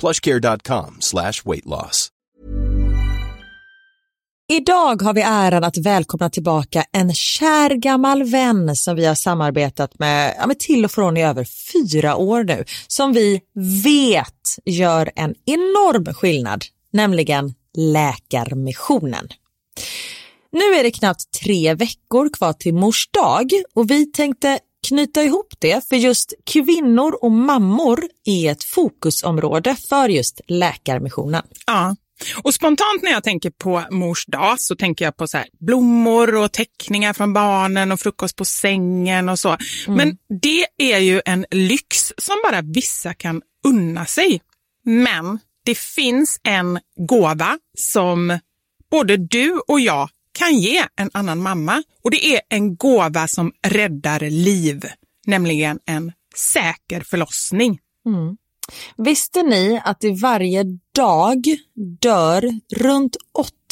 [0.00, 2.10] plushcare.com slash weight loss.
[4.52, 9.98] Idag har vi äran att välkomna tillbaka en kär gammal vän som vi har samarbetat
[9.98, 13.40] med, ja, med till och från i över fyra år nu, som vi
[13.84, 19.28] vet gör en enorm skillnad, nämligen Läkarmissionen.
[20.52, 25.54] Nu är det knappt tre veckor kvar till mors dag och vi tänkte knyta ihop
[25.58, 31.42] det för just kvinnor och mammor är ett fokusområde för just Läkarmissionen.
[31.66, 31.96] Ja.
[32.42, 36.34] Och spontant när jag tänker på mors dag så tänker jag på så här, blommor
[36.36, 39.56] och teckningar från barnen och frukost på sängen och så.
[39.88, 44.40] Men det är ju en lyx som bara vissa kan unna sig.
[44.84, 48.38] Men det finns en gåva som
[48.90, 53.52] både du och jag kan ge en annan mamma och det är en gåva som
[53.62, 54.84] räddar liv,
[55.26, 57.78] nämligen en säker förlossning.
[58.96, 60.64] Visste ni att det varje
[60.94, 61.44] dag
[62.00, 63.16] dör runt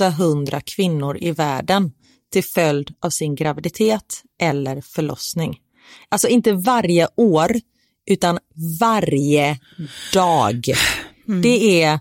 [0.00, 1.92] 800 kvinnor i världen
[2.32, 5.58] till följd av sin graviditet eller förlossning?
[6.08, 7.50] Alltså inte varje år,
[8.10, 8.38] utan
[8.80, 9.58] varje
[10.12, 10.64] dag.
[11.42, 12.00] Det är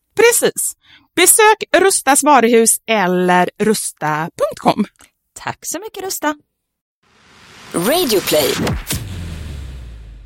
[0.15, 0.73] Precis.
[1.15, 4.85] Besök Rustas varuhus eller rusta.com.
[5.39, 6.35] Tack så mycket Rusta.
[7.73, 8.53] Radioplay.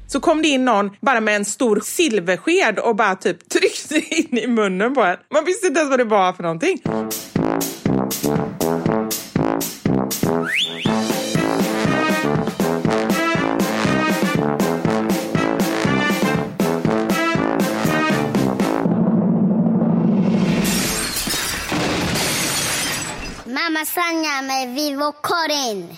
[0.07, 4.37] Så kom det in någon bara med en stor silversked och bara typ tryckte in
[4.37, 5.17] i munnen på en.
[5.33, 6.81] Man visste inte ens vad det var för någonting.
[23.65, 25.97] Mamma Sanja med Vivo Karin.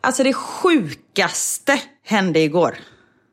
[0.00, 2.76] Alltså det sjukaste hände igår.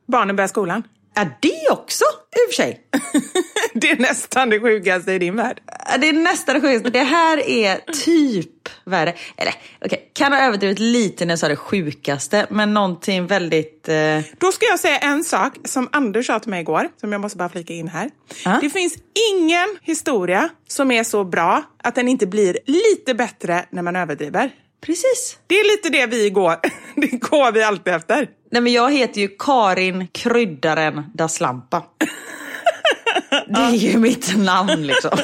[0.06, 0.82] Barnen börjar skolan.
[1.14, 2.80] Ja, det också i och för sig.
[3.74, 5.60] Det är nästan det sjukaste i din värld.
[6.00, 6.90] Det är nästan det sjukaste.
[6.90, 9.14] Det här är typ värre.
[9.36, 9.54] Eller
[9.84, 13.88] okej, kan ha överdrivit lite när jag sa det sjukaste, men någonting väldigt...
[13.88, 14.20] Eh...
[14.38, 17.38] Då ska jag säga en sak som Anders sa till mig igår, som jag måste
[17.38, 18.10] bara flika in här.
[18.44, 18.58] Ja.
[18.62, 18.94] Det finns
[19.32, 24.50] ingen historia som är så bra att den inte blir lite bättre när man överdriver.
[24.80, 25.38] Precis.
[25.46, 26.56] Det är lite det vi går,
[27.00, 28.28] det går vi alltid efter.
[28.50, 31.82] Nej, men jag heter ju Karin Kryddaren da Slampa.
[33.46, 35.10] Det är ju mitt namn liksom.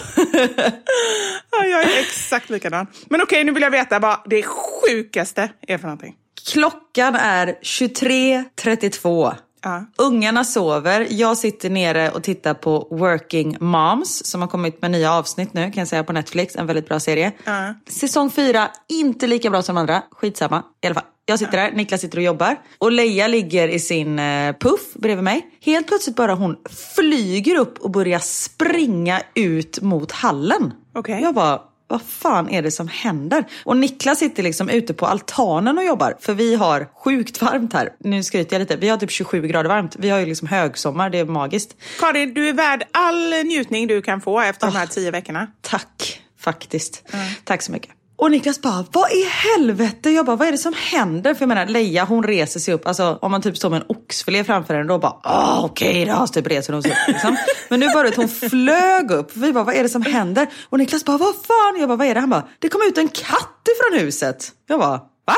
[1.51, 2.87] Ja, jag är exakt likadan.
[3.09, 6.15] Men okej, nu vill jag veta vad det sjukaste är för någonting.
[6.53, 9.35] Klockan är 23.32.
[9.67, 9.85] Ja.
[9.97, 11.07] Ungarna sover.
[11.11, 15.63] Jag sitter nere och tittar på Working Moms som har kommit med nya avsnitt nu
[15.63, 16.57] kan jag säga på Netflix.
[16.57, 17.33] En väldigt bra serie.
[17.45, 17.75] Ja.
[17.89, 20.03] Säsong fyra, inte lika bra som de andra.
[20.11, 20.63] Skitsamma.
[20.83, 21.05] I alla fall.
[21.25, 22.57] Jag sitter där, Niklas sitter och jobbar.
[22.79, 25.47] Och Leia ligger i sin eh, puff bredvid mig.
[25.65, 26.57] Helt plötsligt bara hon
[26.97, 30.73] flyger upp och börjar springa ut mot hallen.
[30.95, 31.23] Okej.
[31.23, 33.45] Jag bara, vad fan är det som händer?
[33.65, 36.17] Och Niklas sitter liksom ute på altanen och jobbar.
[36.21, 37.93] För vi har sjukt varmt här.
[37.99, 38.77] Nu skryter jag lite.
[38.77, 39.97] Vi har typ 27 grader varmt.
[39.99, 41.11] Vi har ju liksom högsommar.
[41.11, 41.77] Det är magiskt.
[42.01, 45.47] Karin, du är värd all njutning du kan få efter de här tio veckorna.
[45.61, 47.05] Tack, faktiskt.
[47.45, 47.96] Tack så mycket.
[48.19, 50.11] Och Niklas bara, vad i helvete?
[50.11, 51.35] Jag bara, vad är det som händer?
[51.35, 52.87] För jag menar, Leia hon reser sig upp.
[52.87, 56.27] Alltså om man typ står med en oxfilé framför henne då bara, ah, okej då,
[56.27, 57.09] så typ reser hon sig upp.
[57.09, 57.37] Liksom.
[57.69, 59.37] Men nu var det att hon flög upp.
[59.37, 60.47] Vi bara, vad är det som händer?
[60.69, 61.81] Och Niklas bara, vad fan?
[61.81, 62.21] Jag bara, vad är det?
[62.21, 64.53] Han bara, det kom ut en katt ifrån huset.
[64.67, 65.37] Jag bara, va?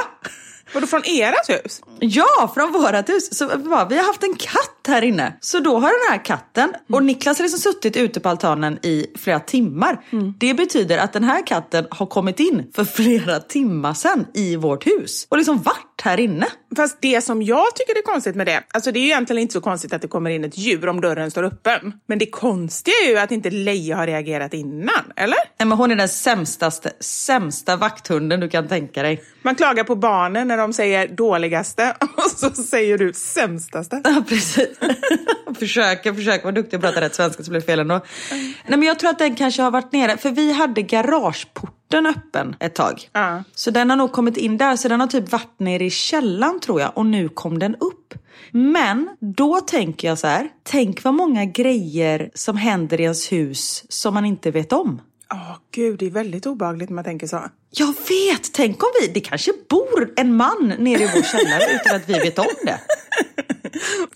[0.74, 1.80] Var du från ert hus?
[2.00, 3.38] Ja, från vårat hus.
[3.38, 5.36] Så bara, vi har haft en katt här inne.
[5.40, 9.06] Så då har den här katten, och Niklas har liksom suttit ute på altanen i
[9.18, 10.04] flera timmar.
[10.38, 14.86] Det betyder att den här katten har kommit in för flera timmar sedan i vårt
[14.86, 15.26] hus.
[15.28, 16.46] Och liksom varit här inne.
[16.76, 19.52] Fast det som jag tycker är konstigt med det, alltså det är ju egentligen inte
[19.52, 21.92] så konstigt att det kommer in ett djur om dörren står öppen.
[22.06, 25.38] Men det konstiga är ju att inte Leia har reagerat innan, eller?
[25.58, 29.22] Nej, men hon är den sämstaste, sämsta vakthunden du kan tänka dig.
[29.42, 34.00] Man klagar på barnen när de säger dåligaste och så säger du sämstaste.
[34.04, 34.68] Ja, precis.
[35.58, 38.00] försöker, försöker vara duktig och prata rätt svenska så blir det fel ändå.
[38.30, 42.56] Nej, men jag tror att den kanske har varit nere, för vi hade garageporten öppen
[42.60, 43.08] ett tag.
[43.12, 43.42] Ja.
[43.54, 46.60] Så den har nog kommit in där, så den har typ varit nere i källaren
[46.60, 48.14] tror jag och nu kom den upp.
[48.50, 53.84] Men då tänker jag så här, tänk vad många grejer som händer i ens hus
[53.88, 55.00] som man inte vet om.
[55.32, 57.44] Åh gud, det är väldigt obehagligt när man tänker så.
[57.70, 58.52] Jag vet!
[58.52, 62.12] Tänk om vi, det kanske bor en man nere i vår källare utan att vi
[62.12, 62.80] vet om det.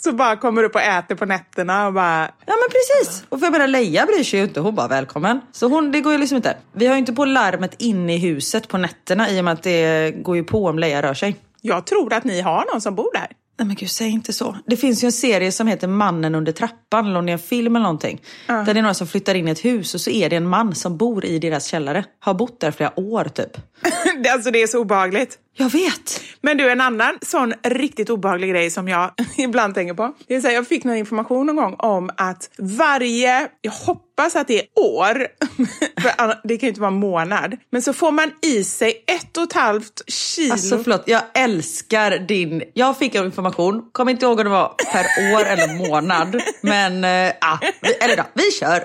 [0.00, 2.22] Så bara kommer upp och äter på nätterna och bara...
[2.46, 3.24] Ja men precis!
[3.28, 5.40] Och för jag menar Leia bryr sig ju inte, hon bara välkommen.
[5.52, 6.56] Så hon, det går ju liksom inte.
[6.72, 9.62] Vi har ju inte på larmet inne i huset på nätterna i och med att
[9.62, 11.36] det går ju på om Leia rör sig.
[11.60, 13.28] Jag tror att ni har någon som bor där.
[13.58, 14.56] Nej men gud, säg inte så.
[14.66, 17.38] Det finns ju en serie som heter Mannen under trappan, eller om det är en
[17.38, 18.22] film eller någonting.
[18.46, 20.48] Där det är några som flyttar in i ett hus och så är det en
[20.48, 22.04] man som bor i deras källare.
[22.20, 23.50] Har bott där flera år typ.
[24.22, 25.38] Det- alltså det är så obehagligt.
[25.54, 26.20] Jag vet!
[26.40, 30.14] Men du, en annan sån riktigt obehaglig grej som jag ibland tänker på.
[30.26, 34.36] Det är så här, jag fick någon information någon gång om att varje, jag hoppas
[34.36, 35.26] att det är år,
[36.02, 39.42] för det kan ju inte vara månad, men så får man i sig ett och
[39.42, 40.52] ett halvt kilo.
[40.52, 42.62] Alltså förlåt, jag älskar din...
[42.74, 46.42] Jag fick en information, kommer inte ihåg om det var per år eller månad.
[46.60, 48.84] Men, äh, ah, vi, eller då, vi kör.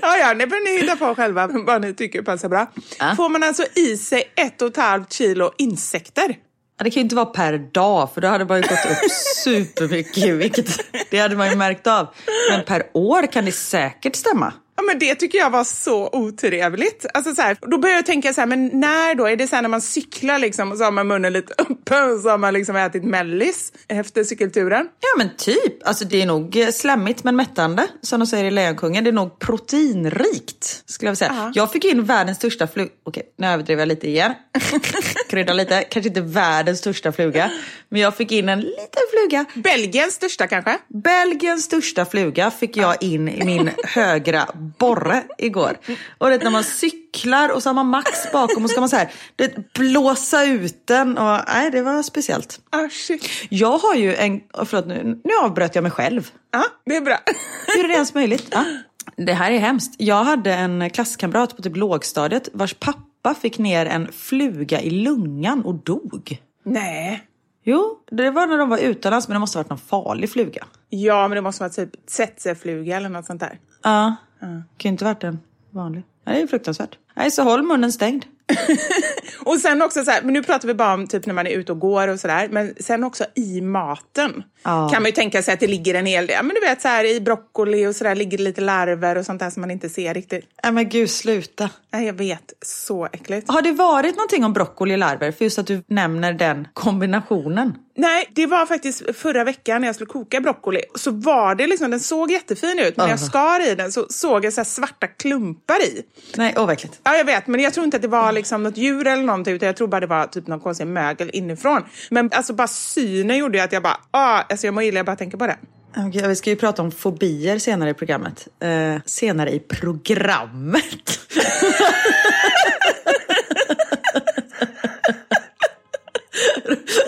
[0.00, 2.66] Ja, ja, det får ni hitta på själva vad ni tycker passar bra.
[2.98, 3.14] Ja.
[3.16, 5.52] Får man alltså i sig ett och ett halvt kilo
[5.82, 6.36] insekter?
[6.78, 9.10] Ja, Det kan ju inte vara per dag för då hade man ju gått upp
[9.44, 10.34] supermycket.
[10.34, 10.66] Vilket,
[11.10, 12.06] det hade man ju märkt av.
[12.50, 14.52] Men per år kan det säkert stämma.
[14.82, 17.06] Ja, men det tycker jag var så otrevligt.
[17.14, 19.26] Alltså, så här, då börjar jag tänka så här, men när då?
[19.26, 22.02] Är det så här när man cyklar liksom, och så har man munnen lite uppe
[22.02, 24.88] och så har man liksom ätit mellis efter cykelturen?
[25.00, 25.86] Ja men typ.
[25.88, 27.86] Alltså det är nog eh, slemmigt men mättande.
[28.00, 29.04] Som de säger i Lejonkungen.
[29.04, 30.82] Det är nog proteinrikt.
[30.86, 31.32] Skulle jag säga.
[31.36, 31.52] Ja.
[31.54, 32.90] Jag fick in världens största fluga.
[33.04, 34.34] Okej, nu överdrev jag lite igen.
[35.28, 35.82] Krydda lite.
[35.82, 37.50] Kanske inte världens största fluga.
[37.88, 39.44] Men jag fick in en liten fluga.
[39.54, 40.78] Belgiens största kanske?
[40.88, 44.48] Belgiens största fluga fick jag in i min högra
[44.78, 45.78] borre igår.
[46.18, 48.88] Och det, när man cyklar och så har man Max bakom och så ska man
[48.88, 51.18] så här, det, blåsa ut den.
[51.18, 52.60] Och, nej, det var speciellt.
[52.70, 53.30] Ah, shit.
[53.48, 56.30] Jag har ju en, oh, förlåt nu, nu avbröt jag mig själv.
[56.50, 57.18] Ja, det är bra.
[57.66, 58.48] Hur är det ens möjligt?
[58.50, 58.64] Ja.
[59.16, 59.94] Det här är hemskt.
[59.98, 65.64] Jag hade en klasskamrat på typ lågstadiet vars pappa fick ner en fluga i lungan
[65.64, 66.42] och dog.
[66.64, 67.26] Nej.
[67.64, 70.64] Jo, det var när de var utomlands men det måste ha varit någon farlig fluga.
[70.88, 73.58] Ja, men det måste vara typ tsetsefluga eller något sånt där.
[73.82, 74.16] Ja,
[74.50, 76.02] kan ju inte varit en vanlig.
[76.24, 76.98] Nej, det är fruktansvärt.
[77.14, 78.24] Nej, så håll munnen stängd.
[79.44, 81.50] Och sen också så här, men nu pratar vi bara om typ när man är
[81.50, 84.88] ute och går och sådär, men sen också i maten Ja.
[84.92, 86.88] kan man ju tänka sig att det ligger en hel del, men du vet så
[86.88, 89.88] här i broccoli och sådär ligger det lite larver och sånt där som man inte
[89.88, 90.44] ser riktigt.
[90.62, 91.70] Nej men gud, sluta.
[91.92, 93.50] Nej, jag vet, så äckligt.
[93.50, 95.32] Har det varit någonting om broccoli och larver?
[95.32, 97.74] För just att du nämner den kombinationen.
[97.96, 100.80] Nej, det var faktiskt förra veckan när jag skulle koka broccoli.
[100.94, 103.26] Så var det liksom, den såg jättefin ut, men när jag Ah.
[103.26, 106.02] skar i den så såg jag så här svarta klumpar i.
[106.36, 107.00] Nej, åh vad äckligt.
[107.04, 109.54] Ja, jag vet, men jag tror inte att det var liksom något djur eller någonting,
[109.54, 111.82] utan jag tror bara det var typ någon konstig mögel inifrån.
[112.10, 115.06] Men alltså bara synen gjorde ju att jag bara, ah, alltså jag mår illa, jag
[115.06, 115.56] bara tänker på det.
[115.96, 118.48] Okej, vi ska ju prata om fobier senare i programmet.
[118.60, 120.84] Eh, senare i programmet.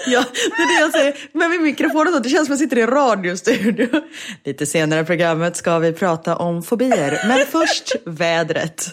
[0.07, 1.14] ja, det är det jag säger.
[1.33, 3.88] Med min mikrofon och så, det känns som att jag sitter i en radiostudio.
[4.45, 7.28] Lite senare i programmet ska vi prata om fobier.
[7.28, 8.87] Men först vädret.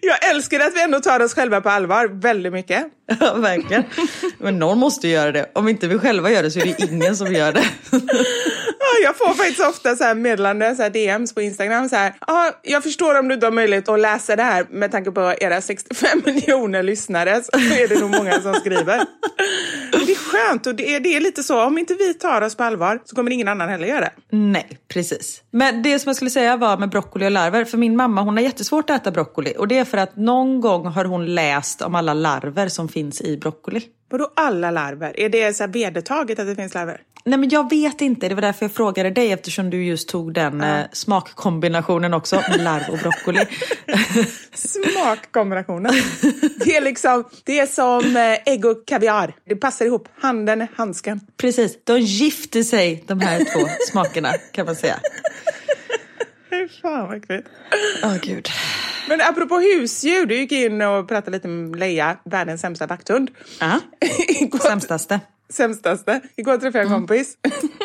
[0.00, 2.86] Jag älskar att vi ändå tar oss själva på allvar väldigt mycket.
[3.20, 3.84] Ja, verkligen.
[4.38, 5.50] Men någon måste göra det.
[5.54, 7.64] Om inte vi själva gör det så är det ingen som gör det.
[8.78, 11.88] Ja, jag får faktiskt ofta så här meddelanden, så här DMs på Instagram.
[11.88, 14.92] Så här, ja, jag förstår om du inte har möjlighet att läsa det här med
[14.92, 17.42] tanke på era 65 miljoner lyssnare.
[17.42, 19.02] Så är det nog många som skriver.
[19.92, 22.42] Men det är skönt och det är, det är lite så, om inte vi tar
[22.42, 24.12] oss på allvar så kommer ingen annan heller göra det.
[24.30, 25.42] Nej, precis.
[25.50, 27.64] Men det som jag skulle säga var med broccoli och larver.
[27.64, 29.54] För min mamma hon har jättesvårt att äta broccoli.
[29.58, 33.20] Och det är för att någon gång har hon läst om alla larver som finns
[33.20, 33.82] i broccoli.
[34.12, 35.20] Vadå alla larver?
[35.20, 37.00] Är det så vedertaget att det finns larver?
[37.24, 40.34] Nej men jag vet inte, det var därför jag frågade dig eftersom du just tog
[40.34, 43.38] den eh, smakkombinationen också, med larv och broccoli.
[44.54, 45.92] Smakkombinationen.
[46.64, 49.34] Det är liksom, det är som eh, ägg och kaviar.
[49.48, 50.08] Det passar ihop.
[50.20, 51.20] Handen, handsken.
[51.36, 54.96] Precis, de gifter sig de här två smakerna kan man säga.
[56.82, 57.48] Fan vad äckligt.
[58.04, 58.48] Åh gud.
[59.08, 63.30] Men apropå husdjur, du gick in och pratade lite med Leia, världens sämsta vakthund.
[63.60, 63.80] Ja.
[64.28, 65.20] Igår- Sämstaste.
[65.52, 66.20] sämstaste.
[66.36, 67.34] Igår träffade jag en kompis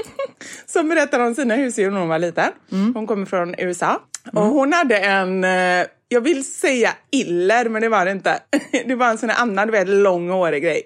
[0.65, 2.51] som berättade om sina husdjur när hon var liten.
[2.69, 4.01] Hon kommer från USA.
[4.33, 8.39] Och hon hade en, eh, jag vill säga iller, men det var det inte.
[8.85, 10.81] Det var en sån här annan, du vet, lång hårig grej.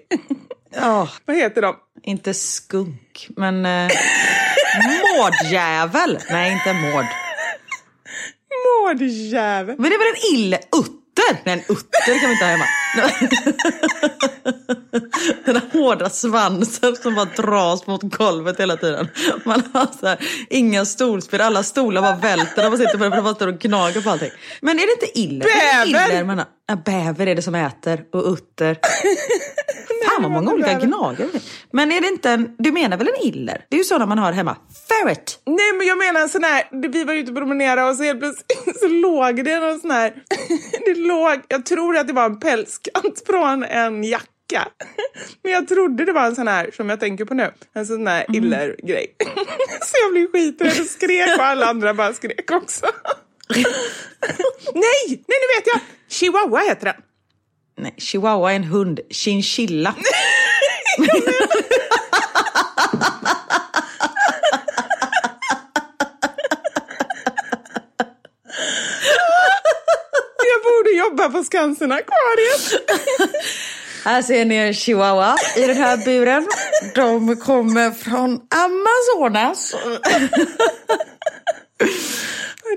[0.74, 1.76] Ja, Vad heter de?
[2.02, 3.90] inte skunk, men eh,
[5.18, 6.18] mårdjävel.
[6.30, 7.04] Nej, inte mård.
[8.64, 9.74] Mårdjävel.
[9.78, 10.56] Men det väl en ille...
[10.56, 11.42] Utter?
[11.44, 12.64] Nej, en utter kan vi inte ha hemma.
[15.44, 19.08] Den här hårda svansen som bara dras mot golvet hela tiden.
[19.44, 20.18] Man har så här,
[20.50, 23.46] inga stolspel, alla stolar bara välter när man sitter på det för de bara står
[23.48, 24.30] och gnager på allting.
[24.60, 25.44] Men är det inte iller?
[25.44, 26.10] Det är Bäver!
[26.10, 26.46] iller man har.
[26.76, 28.78] Bäver är det som äter och utter.
[30.08, 31.28] Fan vad många olika gnagare.
[31.70, 33.64] Men är det inte en, du menar väl en iller?
[33.68, 34.56] Det är ju sådana man har hemma.
[34.88, 35.38] Ferret!
[35.46, 38.20] Nej men jag menar en sån här, vi var ute och promenerade och så helt
[38.20, 40.14] plötsligt så låg det någon sån här,
[40.84, 44.68] det låg, jag tror att det var en pälskant från en jacka.
[45.42, 48.06] Men jag trodde det var en sån här som jag tänker på nu, en sån
[48.06, 49.16] här iller-grej.
[49.80, 52.86] Så jag blev skiträdd och skrek och alla andra bara skrek också.
[54.74, 55.80] Nej, nej nu vet jag!
[56.08, 56.96] Chihuahua heter den.
[57.78, 59.00] Nej, chihuahua är en hund.
[59.10, 59.94] Chinchilla.
[70.52, 72.80] Jag borde jobba på Skansen-akvariet.
[74.04, 76.46] Här ser ni en chihuahua i den här buren.
[76.94, 79.74] De kommer från Amazonas.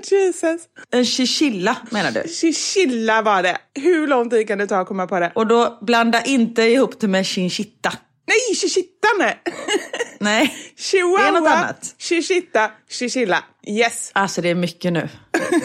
[0.04, 0.60] Jesus.
[0.90, 2.28] En chinchilla menar du?
[2.28, 3.58] Chinchilla var det.
[3.74, 5.32] Hur lång tid kan det ta att komma på det?
[5.34, 7.92] Och då blanda inte ihop det med chinchitta.
[8.28, 9.42] Nej, chichitta nej!
[10.20, 11.94] Nej, Chihuahua, Det är något annat.
[11.98, 13.44] chichitta, chichilla.
[13.68, 14.10] Yes.
[14.12, 15.08] alltså det är mycket nu.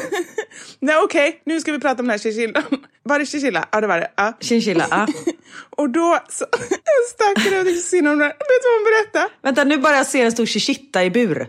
[0.79, 2.63] Nej okej, nu ska vi prata om den här chichillan.
[3.03, 3.67] Var det chichilla?
[3.71, 4.11] Ja det var det.
[4.17, 4.38] Ja.
[4.41, 5.07] Chinchilla, ja.
[5.69, 6.45] Och då så,
[7.13, 7.39] stack
[7.83, 8.27] synd om den.
[8.27, 9.33] Vet du vad hon berättade?
[9.43, 11.47] Vänta, nu bara jag ser en stor chinchitta i bur.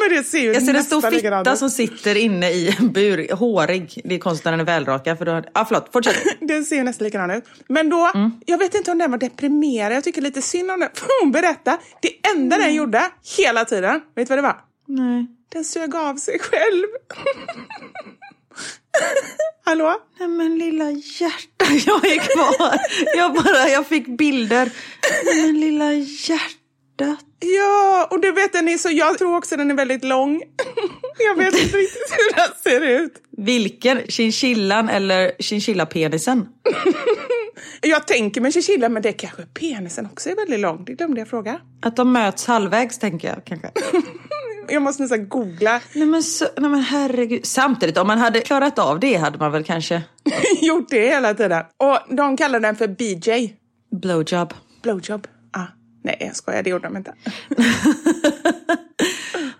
[0.00, 3.36] Men det ser ju Jag ser en stor fitta som sitter inne i en bur,
[3.36, 4.00] hårig.
[4.04, 5.18] Det är konstigt när den är välrakad.
[5.18, 5.42] För då...
[5.54, 6.16] Ja, förlåt, fortsätt.
[6.40, 7.44] Den ser ju nästan likadan ut.
[7.68, 8.30] Men då, Mm.
[8.46, 9.92] jag vet inte om den var deprimerad.
[9.96, 10.88] Jag tycker lite synd om den.
[10.94, 13.02] För hon berättade, det enda den gjorde
[13.38, 14.56] hela tiden, vet du vad det var?
[14.88, 15.26] Nej.
[15.52, 16.86] Den sög av sig själv.
[19.64, 19.96] Hallå?
[20.18, 22.76] Nej men lilla hjärta, jag är kvar.
[23.16, 24.70] Jag bara, jag fick bilder.
[25.24, 25.92] Nej men lilla
[27.06, 27.26] hjärtat.
[27.40, 30.42] Ja, och du vet den är så, jag tror också den är väldigt lång.
[31.18, 33.12] jag vet inte riktigt hur den ser ut.
[33.36, 33.98] Vilken?
[34.08, 36.48] Chinchillan eller chinchillapenisen?
[37.80, 40.84] Jag tänker med chinchilla, men det kanske penisen också är väldigt lång.
[40.84, 41.60] Det glömde jag fråga.
[41.82, 43.70] Att de möts halvvägs tänker jag kanske.
[44.68, 45.80] Jag måste nästan googla.
[45.94, 47.46] Nej men, så, nej men herregud.
[47.46, 50.02] Samtidigt, om man hade klarat av det hade man väl kanske
[50.62, 51.64] Gjort det hela tiden.
[51.76, 53.54] Och de kallar den för BJ.
[53.90, 54.54] blowjob.
[54.82, 55.26] Blowjob.
[56.02, 56.62] Nej, jag skojar.
[56.62, 57.14] Det gjorde de inte.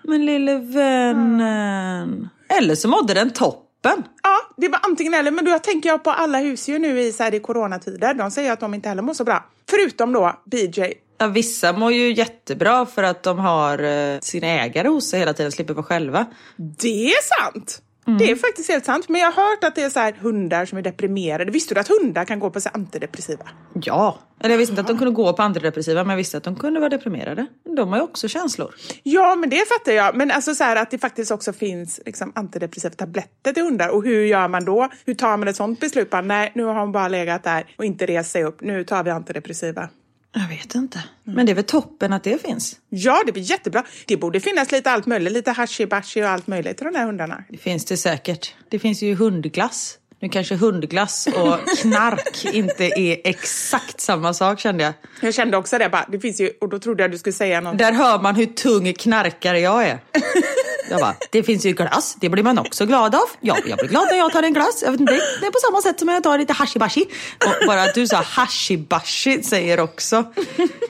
[0.03, 2.29] Men lille vännen.
[2.49, 4.03] Eller så mådde den toppen.
[4.23, 5.31] Ja, det var antingen eller.
[5.31, 8.15] Men då tänker jag på alla husdjur nu i, så här, i coronatider.
[8.15, 9.45] De säger att de inte heller mår så bra.
[9.71, 10.93] Förutom då BJ.
[11.19, 15.33] Ja, vissa mår ju jättebra för att de har eh, sina ägare hos sig hela
[15.33, 16.27] tiden, slipper vara själva.
[16.57, 17.83] Det är sant!
[18.05, 19.09] Det är faktiskt helt sant.
[19.09, 21.51] Men jag har hört att det är så här hundar som är deprimerade.
[21.51, 23.45] Visste du att hundar kan gå på så antidepressiva?
[23.75, 26.45] Ja, eller jag visste inte att de kunde gå på antidepressiva men jag visste att
[26.45, 27.47] de kunde vara deprimerade.
[27.77, 28.75] De har ju också känslor.
[29.03, 30.17] Ja, men det fattar jag.
[30.17, 33.89] Men alltså så här att det faktiskt också finns liksom, antidepressiva tabletter till hundar.
[33.89, 34.89] Och hur gör man då?
[35.07, 36.11] Hur tar man ett sånt beslut?
[36.11, 38.61] Bara, nej, nu har hon bara legat där och inte rest sig upp.
[38.61, 39.89] Nu tar vi antidepressiva.
[40.35, 41.05] Jag vet inte.
[41.25, 42.77] Men det är väl toppen att det finns.
[42.89, 43.85] Ja, det blir jättebra.
[44.07, 45.33] Det borde finnas lite allt möjligt.
[45.33, 47.45] Lite hashi-bashi och allt möjligt till de där hundarna.
[47.49, 48.55] Det finns det säkert.
[48.69, 49.99] Det finns ju hundglass.
[50.21, 54.93] Nu kanske hundglass och knark inte är exakt samma sak kände jag.
[55.21, 55.89] Jag kände också det.
[55.89, 57.79] Bara, det finns ju, och då trodde jag du skulle säga något.
[57.79, 59.99] Där hör man hur tung knarkare jag är.
[60.93, 63.29] Jag bara, det finns ju glass, det blir man också glad av.
[63.41, 64.83] Ja, jag blir glad när jag tar en glass.
[64.83, 67.07] Jag vet inte, det är på samma sätt som jag tar lite hashibashi.
[67.47, 70.25] Och bara att du sa hashibashi säger också.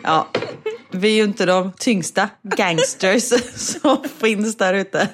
[0.02, 0.28] Ja,
[0.90, 5.08] vi är ju inte de tyngsta gangsters som finns där ute.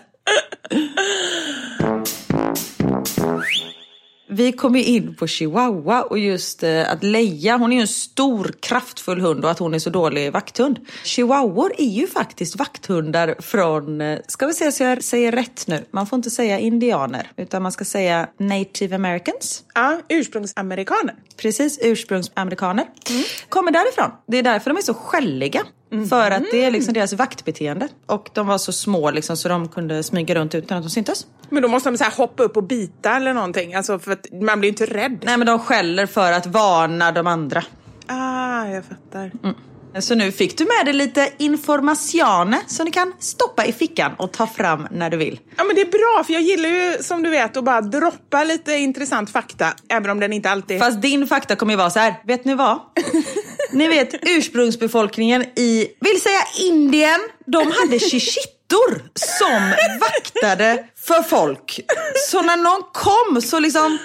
[4.31, 7.88] Vi kom ju in på chihuahua och just eh, att Leia, hon är ju en
[7.88, 10.79] stor kraftfull hund och att hon är så dålig vakthund.
[11.05, 15.85] Chihuahuor är ju faktiskt vakthundar från, eh, ska vi se så jag säger rätt nu,
[15.91, 19.64] man får inte säga indianer utan man ska säga native americans.
[19.75, 21.14] Ja, ursprungsamerikaner.
[21.37, 22.87] Precis, ursprungsamerikaner.
[23.49, 24.11] Kommer därifrån.
[24.27, 25.62] Det är därför de är så skälliga.
[26.09, 27.88] För att det är liksom deras vaktbeteende.
[28.07, 31.27] Och de var så små liksom, så de kunde smyga runt utan att de syntes.
[31.51, 33.74] Men då måste de så här hoppa upp och bita eller någonting.
[33.74, 35.18] Alltså för att man blir inte rädd.
[35.22, 37.64] Nej men de skäller för att varna de andra.
[38.07, 39.31] Ah, jag fattar.
[40.01, 44.33] Så nu fick du med dig lite informatione som ni kan stoppa i fickan och
[44.33, 45.40] ta fram när du vill.
[45.57, 48.44] Ja men det är bra för jag gillar ju som du vet att bara droppa
[48.44, 49.72] lite intressant fakta.
[49.88, 50.79] Även om den inte alltid...
[50.79, 52.79] Fast din fakta kommer ju vara så här, vet ni vad?
[53.72, 61.81] Ni vet ursprungsbefolkningen i, vill säga Indien, de hade shishittor som vaktade för folk.
[62.31, 63.98] Så när någon kom så liksom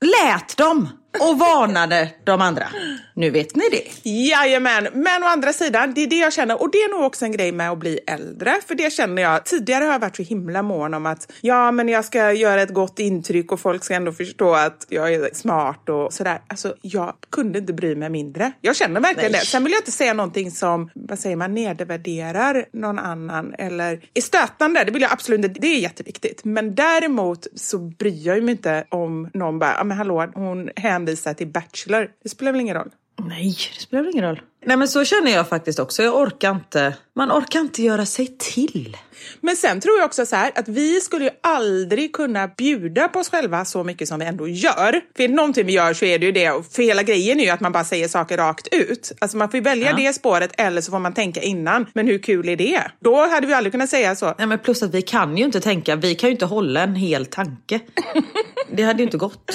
[0.00, 2.66] lät de och varnade de andra.
[3.14, 4.10] Nu vet ni det.
[4.10, 7.24] Jajamän, men å andra sidan, det är det jag känner och det är nog också
[7.24, 8.54] en grej med att bli äldre.
[8.66, 11.88] För det känner jag, tidigare har jag varit så himla mån om att ja, men
[11.88, 15.88] jag ska göra ett gott intryck och folk ska ändå förstå att jag är smart
[15.88, 16.40] och sådär.
[16.48, 18.52] Alltså, jag kunde inte bry mig mindre.
[18.60, 19.40] Jag känner verkligen Nej.
[19.40, 19.46] det.
[19.46, 24.20] Sen vill jag inte säga någonting som, vad säger man, nedvärderar någon annan eller är
[24.20, 24.84] stötande.
[24.84, 25.60] Det vill jag absolut inte.
[25.60, 26.44] Det är jätteviktigt.
[26.44, 30.70] Men däremot så bryr jag mig inte om någon bara, ja men hallå, hon
[31.08, 32.08] hänvisar till Bachelor.
[32.22, 32.90] Det spelar väl ingen roll?
[33.28, 34.40] Nej, det spelar väl ingen roll.
[34.66, 36.02] Nej men så känner jag faktiskt också.
[36.02, 36.94] Jag orkar inte.
[37.16, 38.96] Man orkar inte göra sig till.
[39.40, 43.18] Men sen tror jag också så här att vi skulle ju aldrig kunna bjuda på
[43.18, 45.00] oss själva så mycket som vi ändå gör.
[45.16, 46.72] För någonting vi gör så är det ju det.
[46.74, 49.12] För hela grejen är ju att man bara säger saker rakt ut.
[49.20, 49.96] Alltså man får ju välja Ja.
[49.96, 51.86] det spåret eller så får man tänka innan.
[51.94, 52.82] Men hur kul är det?
[53.00, 54.34] Då hade vi aldrig kunnat säga så.
[54.38, 55.96] Nej men plus att vi kan ju inte tänka.
[55.96, 57.80] Vi kan ju inte hålla en hel tanke.
[58.72, 59.52] Det hade ju inte gått.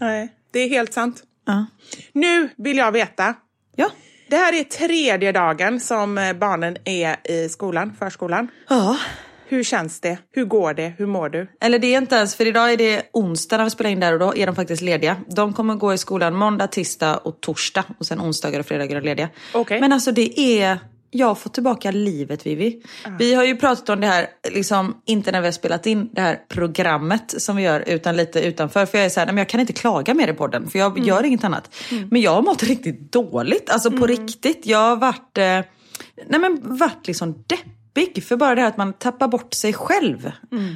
[0.00, 1.22] Nej, det är helt sant.
[1.46, 1.66] Ja.
[2.12, 3.34] Nu vill jag veta.
[3.76, 3.90] Ja.
[4.28, 8.48] Det här är tredje dagen som eh, barnen är i skolan, förskolan.
[8.68, 8.98] Ja.
[9.48, 10.18] Hur känns det?
[10.30, 10.92] Hur går det?
[10.98, 11.46] Hur mår du?
[11.60, 14.12] Eller det är inte ens, för idag är det onsdag när vi spelar in där
[14.12, 15.16] och då är de faktiskt lediga.
[15.28, 19.00] De kommer gå i skolan måndag, tisdag och torsdag och sen onsdagar och fredagar är
[19.00, 19.28] lediga.
[19.54, 19.80] Okej.
[19.80, 20.78] Men alltså det är,
[21.14, 22.82] jag får tillbaka livet Vivi.
[23.18, 26.20] Vi har ju pratat om det här, liksom inte när vi har spelat in det
[26.20, 28.86] här programmet som vi gör utan lite utanför.
[28.86, 30.78] För jag är så här, nej, men jag kan inte klaga mer i podden för
[30.78, 31.74] jag gör inget annat.
[32.10, 34.66] Men jag har mått riktigt dåligt, alltså på riktigt.
[34.66, 35.60] Jag har varit, eh,
[36.26, 37.81] nej men varit liksom deppig.
[38.28, 40.32] För bara det här att man tappar bort sig själv.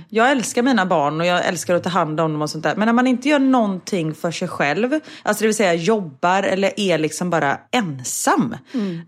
[0.09, 2.77] Jag älskar mina barn och jag älskar att ta hand om dem och sånt där.
[2.77, 6.81] Men när man inte gör någonting för sig själv, alltså det vill säga jobbar eller
[6.81, 8.57] är liksom bara ensam.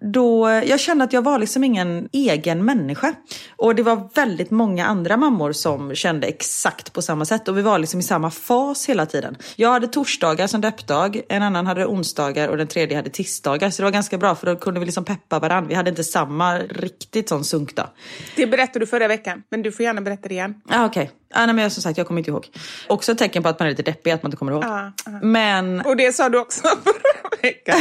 [0.01, 3.15] Då, jag kände att jag var liksom ingen egen människa.
[3.57, 7.49] Och det var väldigt många andra mammor som kände exakt på samma sätt.
[7.49, 9.37] Och vi var liksom i samma fas hela tiden.
[9.57, 13.71] Jag hade torsdagar som deppdag, en annan hade onsdagar och den tredje hade tisdagar.
[13.71, 15.69] Så det var ganska bra för då kunde vi liksom peppa varandra.
[15.69, 17.89] Vi hade inte samma riktigt sån sunkdag.
[18.37, 20.55] Det berättade du förra veckan, men du får gärna berätta det igen.
[20.69, 22.49] Ah, okay ah, nej, men jag, som sagt jag kommer inte ihåg.
[22.87, 24.65] Också ett tecken på att man är lite deppig, att man inte kommer ihåg.
[24.65, 27.81] Ah, Men Och det sa du också förra veckan.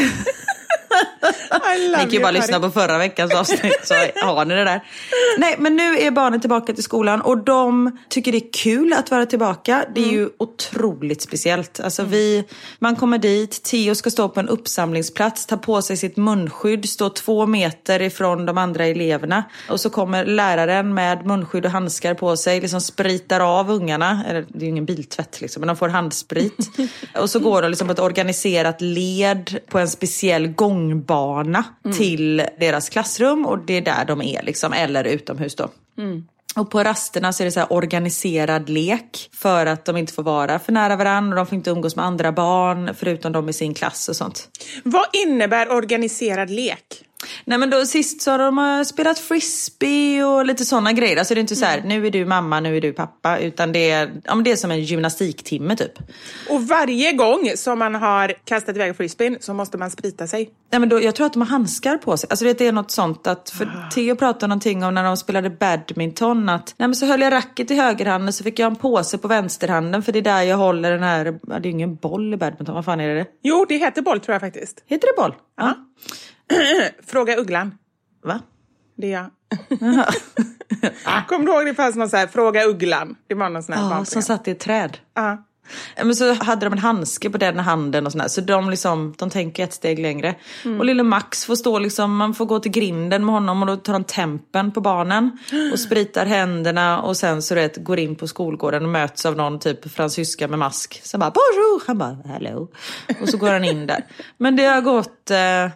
[1.78, 3.94] Ni kan ju bara lyssna på förra veckans avsnitt så
[4.26, 4.84] har ni det där.
[5.38, 9.12] Nej men nu är barnen tillbaka till skolan och de tycker det är kul att
[9.12, 9.86] vara tillbaka.
[9.96, 11.80] Det är ju otroligt speciellt.
[11.80, 12.44] Alltså vi,
[12.80, 17.10] man kommer dit, Theo ska stå på en uppsamlingsplats, ta på sig sitt munskydd, stå
[17.10, 19.44] två meter ifrån de andra eleverna.
[19.70, 22.82] Och så kommer läraren med munskydd och handskar på sig, liksom
[23.38, 24.24] spritar av ungarna.
[24.28, 26.70] Eller det är ju ingen biltvätt liksom, men de får handsprit.
[27.16, 31.64] och så går de liksom på ett organiserat led på en speciell gångbana
[31.98, 35.70] till deras klassrum och det är där de är liksom, eller utomhus då.
[36.56, 40.60] Och på rasterna så är det så organiserad lek för att de inte får vara
[40.60, 43.74] för nära varandra och de får inte umgås med andra barn förutom de i sin
[43.74, 44.50] klass och sånt.
[44.84, 47.07] Vad innebär organiserad lek?
[47.46, 51.18] Nej men då sist så har de eh, spelat frisbee och lite sådana grejer.
[51.18, 53.40] Alltså det är inte så här, nu är du mamma, nu är du pappa.
[53.40, 55.92] Utan det är, ja, men det är som en gymnastiktimme typ.
[56.50, 60.50] Och varje gång som man har kastat iväg frisbeen så måste man sprita sig.
[60.72, 62.28] Nej, men då, jag tror att de har handskar på sig.
[62.30, 66.50] Alltså det är något sånt att, för Theo pratade någonting om när de spelade badminton
[66.50, 69.28] att nej, men så höll jag racket i högerhanden så fick jag en påse på
[69.28, 72.38] vänsterhanden för det är där jag håller den här, det är ju ingen boll i
[72.38, 73.26] badminton, vad fan är det?
[73.44, 74.84] Jo, det heter boll tror jag faktiskt.
[74.86, 75.36] Heter det boll?
[75.58, 75.74] Ja.
[77.08, 77.78] Fråga Ugglan.
[78.24, 78.40] Va?
[78.98, 79.30] Det är jag.
[81.28, 83.16] Kommer du ihåg det fanns någon så här, fråga Ugglan?
[83.28, 84.98] Det var någon sån här Ja, som satt i ett träd.
[85.14, 85.44] Ja.
[85.98, 88.28] Men så hade de en handske på den handen och sådär.
[88.28, 90.36] Så de, liksom, de tänker ett steg längre.
[90.80, 93.76] Och lille Max får stå liksom, man får gå till grinden med honom och då
[93.76, 95.38] tar han tempen på barnen.
[95.74, 99.60] Och spritar händerna och sen så vet, går in på skolgården och möts av någon
[99.60, 101.02] typ fransyska med mask.
[101.04, 102.68] Sen bara bonjour, han bara hello.
[103.22, 104.06] Och så går han in där.
[104.38, 105.72] Men det har gått eh,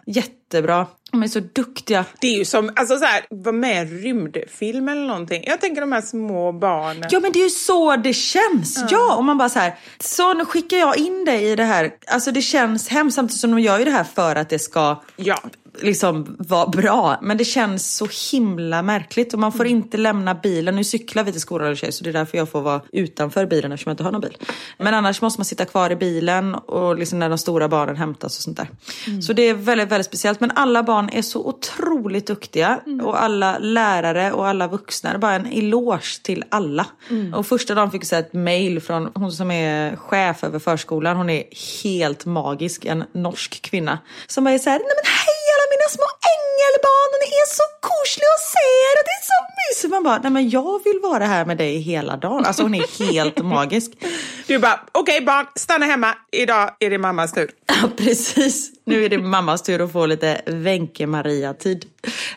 [0.52, 0.86] jättebra.
[1.10, 2.04] De är så duktiga.
[2.20, 5.44] Det är ju som, alltså så här, var med i rymdfilm eller någonting.
[5.46, 7.08] Jag tänker de här små barnen.
[7.10, 8.84] Ja men det är ju så det känns.
[8.90, 9.74] Ja, och man bara så här.
[10.00, 11.90] Så nu skickar jag in dig i det här.
[12.06, 15.02] Alltså det känns hemskt samtidigt som de gör ju det här för att det ska
[15.16, 15.38] Ja.
[15.80, 17.18] Liksom vara bra.
[17.22, 20.76] Men det känns så himla märkligt och man får inte lämna bilen.
[20.76, 23.46] Nu cyklar vi till skolan och tjej, så det är därför jag får vara utanför
[23.46, 24.36] bilen eftersom jag inte har någon bil.
[24.78, 28.38] Men annars måste man sitta kvar i bilen och liksom när de stora barnen hämtas
[28.38, 28.68] och sånt där.
[29.20, 30.40] Så det är väldigt, väldigt speciellt.
[30.40, 35.18] Men alla barn är så otroligt duktiga och alla lärare och alla vuxna.
[35.18, 36.86] Bara en eloge till alla.
[37.34, 41.16] Och första dagen fick jag ett mail från hon som är chef över förskolan.
[41.16, 41.44] Hon är
[41.82, 43.98] helt magisk, en norsk kvinna.
[44.26, 45.41] Som bara är så här, nej men hej
[45.82, 49.38] mina små ängelbarn och ni är så kosliga att se er och det är så
[49.60, 49.90] mysigt.
[49.90, 52.44] Man bara, nej men jag vill vara här med dig hela dagen.
[52.46, 53.90] Alltså hon är helt magisk.
[54.46, 56.14] Du bara, okej barn, stanna hemma.
[56.32, 57.50] Idag är det mammas tur.
[57.66, 58.70] Ja, precis.
[58.84, 61.84] Nu är det mammas tur att få lite Wenche-Maria-tid.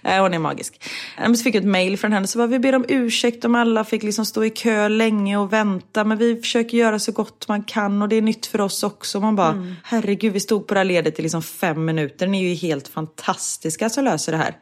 [0.04, 0.82] Eh, Hon är magisk.
[1.18, 3.56] Eh, så fick jag ett mail från henne så var vi ber om ursäkt om
[3.56, 6.04] alla fick liksom stå i kö länge och vänta.
[6.04, 9.20] Men vi försöker göra så gott man kan och det är nytt för oss också.
[9.20, 12.28] Man bara, herregud vi stod på det här ledet i liksom fem minuter.
[12.28, 14.56] Ni är ju helt fantastiska som löser det här.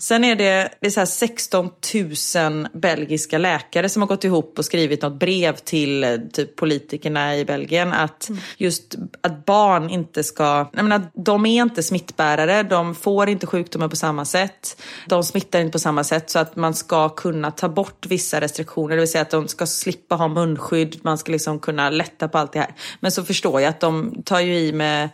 [0.00, 4.58] Sen är det, det är så här 16 000 belgiska läkare som har gått ihop
[4.58, 10.24] och skrivit något brev till eh, typ politikerna i Belgien att just att barn inte
[10.24, 15.24] ska, jag menar, de är inte smittbärare, de får inte sjukdomar på samma sätt, de
[15.24, 19.00] smittar inte på samma sätt så att man ska kunna ta bort vissa restriktioner, det
[19.00, 22.52] vill säga att de ska slippa ha munskydd, man ska liksom kunna lätta på allt
[22.52, 22.74] det här.
[23.00, 25.08] Men så förstår jag att de tar ju i med,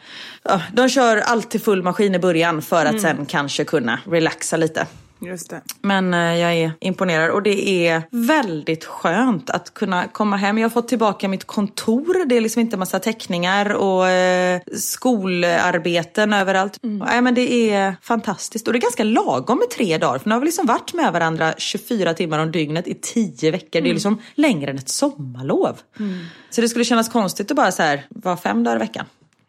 [0.72, 4.86] de kör alltid full maskin i början för att sen kanske kunna relaxa lite.
[5.20, 5.60] Just det.
[5.80, 10.58] Men eh, jag är imponerad och det är väldigt skönt att kunna komma hem.
[10.58, 12.26] Jag har fått tillbaka mitt kontor.
[12.26, 16.78] Det är liksom inte massa teckningar och eh, skolarbeten överallt.
[16.82, 20.18] Nej, men det är fantastiskt och det är ganska lagom med tre dagar.
[20.18, 23.80] För nu har vi liksom varit med varandra 24 timmar om dygnet i 10 veckor.
[23.80, 25.80] Det är liksom längre än ett sommarlov.
[26.50, 29.06] Så det skulle kännas konstigt att bara så här vara fem dagar i veckan.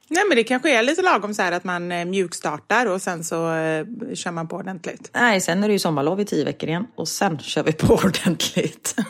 [0.10, 3.24] Nej men det kanske är lite lagom så här att man eh, mjukstartar och sen
[3.24, 5.10] så eh, kör man på ordentligt.
[5.14, 7.94] Nej, sen är det ju sommarlov i tio veckor igen och sen kör vi på
[8.04, 8.96] ordentligt.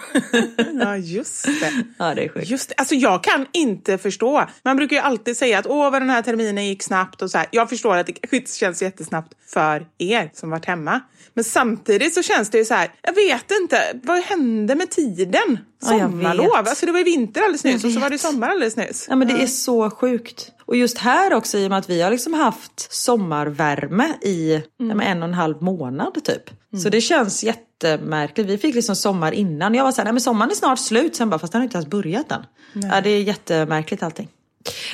[0.79, 1.83] Ja just det.
[1.99, 2.49] ja, det är sjukt.
[2.49, 2.75] Just det.
[2.77, 4.45] Alltså jag kan inte förstå.
[4.63, 7.37] Man brukar ju alltid säga att åh vad den här terminen gick snabbt och så
[7.37, 7.47] här.
[7.51, 11.01] Jag förstår att det kanske inte känns jättesnabbt för er som varit hemma.
[11.33, 15.59] Men samtidigt så känns det ju så här, jag vet inte, vad hände med tiden?
[15.81, 16.67] Ja, Sommarlov, vet.
[16.67, 19.05] alltså det var ju vinter alldeles nyss och så var det sommar alldeles nyss.
[19.09, 20.51] Ja men det är så sjukt.
[20.65, 24.61] Och just här också i och med att vi har liksom haft sommarvärme i ja,
[24.77, 26.49] men en och en halv månad typ.
[26.83, 28.49] Så det känns jättemärkligt.
[28.49, 29.75] Vi fick liksom sommar innan.
[29.75, 31.15] Jag var såhär, nej men sommaren är snart slut.
[31.15, 32.41] Sen bara, fast den har inte ens börjat än.
[32.73, 34.27] Ja, det är jättemärkligt allting.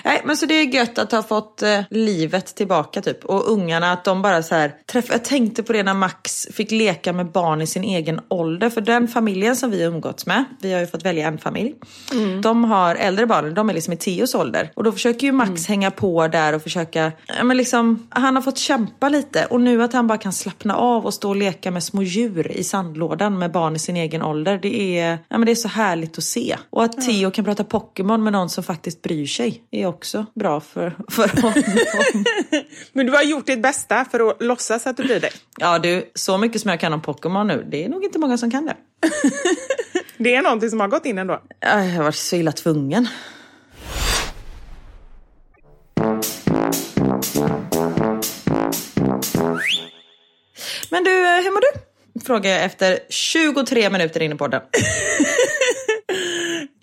[0.03, 3.25] Nej, men så det är gött att ha fått eh, livet tillbaka typ.
[3.25, 5.05] Och ungarna att de bara så här träff...
[5.11, 8.69] Jag tänkte på det när Max fick leka med barn i sin egen ålder.
[8.69, 11.73] För den familjen som vi har umgåtts med, vi har ju fått välja en familj.
[12.43, 14.71] De har äldre barn, de är liksom i Theos ålder.
[14.75, 18.41] Och då försöker ju Max hänga på där och försöka, ja, men liksom, han har
[18.41, 19.45] fått kämpa lite.
[19.45, 22.51] Och nu att han bara kan slappna av och stå och leka med små djur
[22.51, 24.59] i sandlådan med barn i sin egen ålder.
[24.61, 26.57] Det är, ja, men det är så härligt att se.
[26.69, 30.59] Och att Theo kan prata Pokémon med någon som faktiskt bryr sig är också bra
[30.59, 31.63] för, för honom.
[32.93, 35.31] Men du har gjort ditt bästa för att låtsas att du bryr dig.
[35.57, 38.37] ja du, så mycket som jag kan om Pokémon nu, det är nog inte många
[38.37, 38.75] som kan det.
[40.17, 41.41] Det är någonting som har gått in ändå.
[41.59, 43.07] Jag har varit så illa tvungen.
[50.89, 51.79] Men du, hur mår du?
[52.25, 54.61] Frågar jag efter 23 minuter in i podden.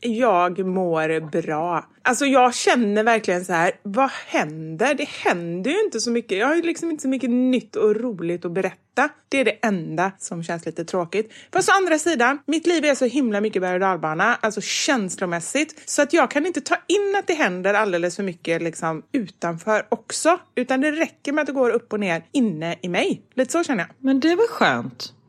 [0.01, 1.87] Jag mår bra.
[2.03, 4.95] Alltså jag känner verkligen så här, vad händer?
[4.95, 6.38] Det händer ju inte så mycket.
[6.38, 9.09] Jag har ju liksom inte så mycket nytt och roligt att berätta.
[9.29, 11.33] Det är det enda som känns lite tråkigt.
[11.53, 15.83] Fast å andra sidan, mitt liv är så himla mycket berg och dalbana, alltså känslomässigt,
[15.90, 19.87] så att jag kan inte ta in att det händer alldeles för mycket liksom utanför
[19.88, 20.40] också.
[20.55, 23.23] Utan det räcker med att det går upp och ner inne i mig.
[23.35, 23.90] Lite så känner jag.
[23.99, 24.47] Men det är väl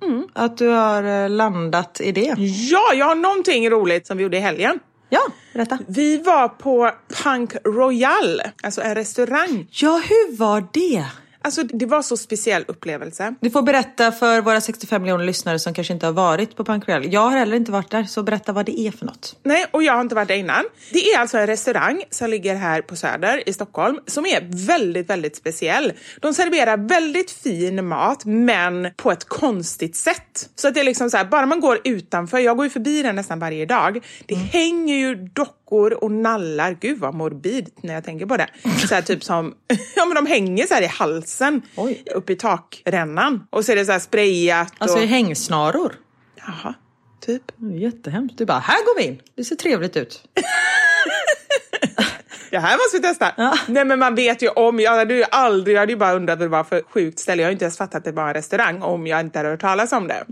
[0.01, 2.35] skönt att du har eh, landat i det.
[2.69, 4.79] Ja, jag har någonting roligt som vi gjorde i helgen.
[5.09, 5.19] Ja,
[5.53, 5.79] berätta.
[5.87, 6.91] Vi var på
[7.23, 9.67] Punk Royal, alltså en restaurang.
[9.71, 11.05] Ja, hur var det?
[11.43, 13.35] Alltså det var så speciell upplevelse.
[13.39, 16.87] Du får berätta för våra 65 miljoner lyssnare som kanske inte har varit på Punk
[16.87, 17.13] Royal.
[17.13, 19.35] Jag har heller inte varit där, så berätta vad det är för något.
[19.43, 20.63] Nej, och jag har inte varit där innan.
[20.91, 25.09] Det är alltså en restaurang som ligger här på Söder i Stockholm som är väldigt,
[25.09, 25.93] väldigt speciell.
[26.19, 30.49] De serverar väldigt fin mat, men på ett konstigt sätt.
[30.55, 33.01] Så att det är liksom så här, bara man går utanför, jag går ju förbi
[33.01, 35.15] den nästan varje dag, det hänger ju
[35.71, 38.47] dockor och nallar, gud vad morbid när jag tänker på det.
[38.87, 39.55] Så här typ som,
[39.95, 42.03] ja men de hänger så här i halsen, Oj.
[42.15, 43.47] uppe i takrännan.
[43.49, 45.03] Och så är det så här sprayat Alltså och...
[45.03, 45.95] hängsnaror.
[46.35, 46.73] Jaha,
[47.25, 47.43] typ.
[47.79, 48.37] Jättehemskt.
[48.37, 49.21] Du bara, här går vi in.
[49.35, 50.23] Det ser trevligt ut.
[52.51, 53.53] det här måste vi testa.
[53.67, 56.39] Nej men man vet ju om, jag hade ju aldrig, jag hade ju bara undrat
[56.39, 57.41] vad det var för sjukt ställe.
[57.41, 59.61] Jag har inte ens fattat att det var en restaurang om jag inte hade hört
[59.61, 60.25] talas om det.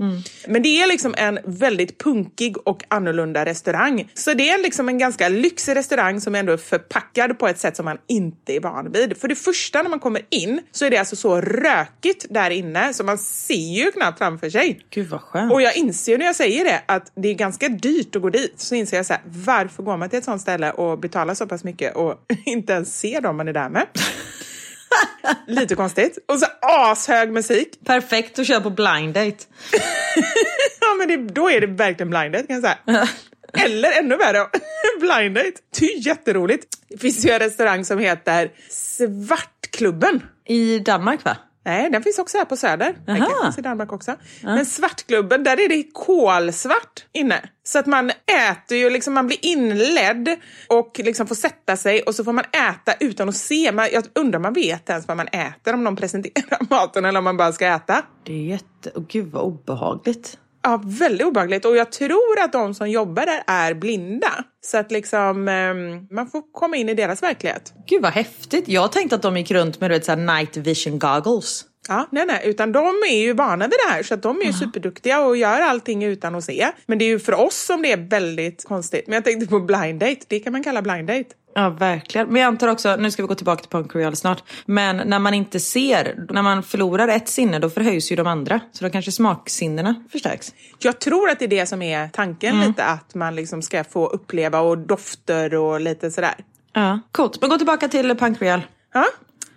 [0.47, 4.11] Men det är liksom en väldigt punkig och annorlunda restaurang.
[4.13, 7.75] Så det är liksom en ganska lyxig restaurang som ändå är förpackad på ett sätt
[7.75, 9.17] som man inte är van vid.
[9.17, 12.93] För det första när man kommer in så är det alltså så rökigt där inne
[12.93, 14.79] så man ser ju knappt framför sig.
[14.89, 15.53] Gud vad skönt.
[15.53, 18.53] Och jag inser när jag säger det att det är ganska dyrt att gå dit.
[18.57, 21.47] Så inser jag så här, varför går man till ett sånt ställe och betalar så
[21.47, 22.08] pass mycket och
[22.45, 23.87] inte ens ser dem man är där med?
[25.47, 26.17] Lite konstigt.
[26.27, 27.79] Och så ashög musik.
[27.85, 29.37] Perfekt att köra på blind date.
[30.81, 33.07] Ja, men det, då är det verkligen blind date kan jag säga.
[33.53, 34.47] Eller ännu värre,
[34.99, 35.51] blind date.
[35.79, 36.65] Det är jätteroligt.
[36.89, 40.23] Det finns ju en restaurang som heter Svartklubben.
[40.45, 41.37] I Danmark va?
[41.65, 42.95] Nej, den finns också här på Söder.
[43.05, 44.15] Den finns i Danmark också.
[44.43, 47.49] Men Svartklubben, där är det kolsvart inne.
[47.63, 48.11] Så att man
[48.49, 50.35] äter ju, liksom, man blir inledd
[50.67, 53.71] och liksom får sätta sig och så får man äta utan att se.
[53.71, 57.17] Man, jag undrar om man vet ens vad man äter, om de presenterar maten eller
[57.17, 58.05] om man bara ska äta.
[58.25, 58.89] Det är jätte...
[58.95, 60.37] Oh, gud vad obehagligt.
[60.69, 61.65] Ja, väldigt obehagligt.
[61.65, 64.43] Och jag tror att de som jobbar där är blinda.
[64.61, 67.73] Så att liksom, ehm, man får komma in i deras verklighet.
[67.87, 68.67] Gud vad häftigt.
[68.67, 71.65] Jag tänkte att de gick runt med du vet, så night vision goggles.
[71.87, 74.45] Ja, nej, nej, utan de är ju vana vid det här så att de är
[74.45, 76.71] ju superduktiga och gör allting utan att se.
[76.85, 79.07] Men det är ju för oss som det är väldigt konstigt.
[79.07, 81.29] Men jag tänkte på blind date, det kan man kalla blind date.
[81.53, 82.27] Ja, verkligen.
[82.27, 85.19] Men jag antar också, nu ska vi gå tillbaka till Punk Royal snart, men när
[85.19, 88.59] man inte ser, när man förlorar ett sinne, då förhöjs ju de andra.
[88.71, 90.53] Så då kanske smaksinnena förstärks.
[90.79, 94.07] Jag tror att det är det som är tanken lite, att man liksom ska få
[94.07, 96.35] uppleva och dofter och lite sådär.
[96.73, 97.41] Ja, coolt.
[97.41, 98.61] Men gå tillbaka till Punk Royal.
[98.93, 99.05] Ja.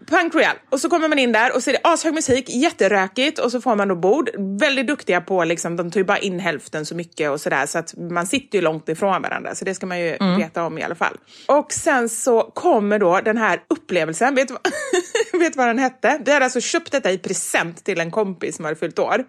[0.07, 0.57] Punk Royal.
[0.71, 3.61] Och så kommer man in där och så är det ashög musik, jätterökigt och så
[3.61, 4.31] får man då bord.
[4.61, 7.79] Väldigt duktiga på, liksom, de tar ju bara in hälften så mycket och sådär så
[7.79, 9.55] att man sitter ju långt ifrån varandra.
[9.55, 11.17] Så det ska man ju veta om i alla fall.
[11.49, 14.35] Och sen så kommer då den här upplevelsen.
[14.35, 16.21] Vet du vad, vet vad den hette?
[16.25, 19.25] Vi hade alltså köpt detta i present till en kompis som hade fyllt år.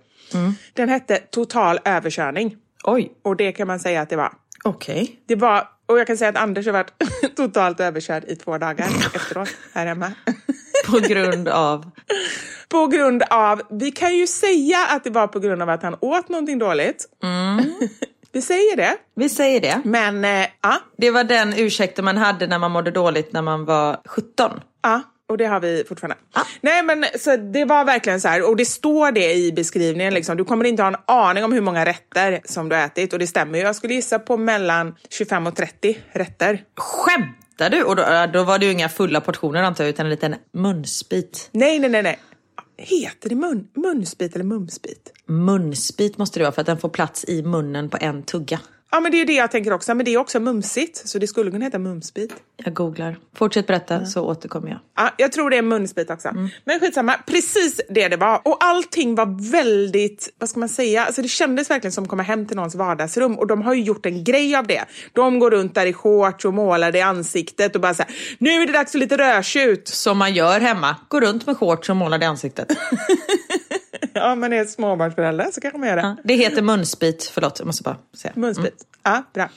[0.74, 2.56] Den hette Total överkörning.
[2.84, 4.32] Oj, Och det kan man säga att det var.
[4.64, 5.20] okej.
[5.28, 6.94] Det var, och jag kan säga att Anders har varit
[7.36, 10.12] totalt överkörd i två dagar efteråt här hemma.
[10.88, 11.92] På grund av...
[12.70, 15.96] På grund av, vi kan ju säga att det var på grund av att han
[16.02, 17.06] åt någonting dåligt.
[18.32, 19.82] vi säger det, Vi säger det.
[19.84, 23.66] men eh, ja, Det var den ursäkten man hade när man mådde dåligt när man
[23.66, 24.52] var 17.
[24.84, 25.02] ja.
[25.30, 26.16] Och det har vi fortfarande.
[26.62, 30.38] Nej men så det var verkligen så här, och det står det i beskrivningen liksom.
[30.38, 33.20] Du kommer inte ha en aning om hur många rätter som du har ätit och
[33.20, 33.64] det stämmer ju.
[33.64, 36.64] Jag skulle gissa på mellan 25 och 30 rätter.
[36.78, 37.84] Skämtar du?
[37.84, 41.50] Och då, då var det ju inga fulla portioner antar jag, utan en liten munsbit.
[41.52, 42.20] Nej, nej, nej, nej.
[42.78, 45.12] Heter det mun, munsbit eller mumsbit?
[45.26, 48.60] Munsbit måste det vara för att den får plats i munnen på en tugga.
[48.94, 49.96] Ja, men det är det jag tänker också.
[49.96, 52.34] Men det är också mumsigt, så det skulle kunna heta mumsbit.
[52.58, 53.18] Jag googlar.
[53.36, 54.80] Fortsätt berätta så återkommer jag.
[54.98, 56.30] Ja, jag tror det är munsbit också.
[56.66, 58.42] Men skitsamma, precis det det var.
[58.46, 62.24] Och allting var väldigt, vad ska man säga, alltså det kändes verkligen som att komma
[62.24, 63.40] hem till någons vardagsrum.
[63.40, 64.86] Och de har ju gjort en grej av det.
[65.14, 68.50] De går runt där i shorts och målar det i ansiktet och bara säger nu
[68.50, 69.88] är det dags för lite rödtjut.
[69.88, 70.96] Som man gör hemma.
[71.08, 72.68] Går runt med shorts och målar det i ansiktet.
[74.14, 76.02] Ja, man är småbarnsförälder så kanske man gör det.
[76.02, 77.32] Ja, det heter munsbit.
[77.34, 78.34] Förlåt, jag måste bara säga.
[78.36, 78.83] Munsbit.
[79.04, 79.50] Ja, bra.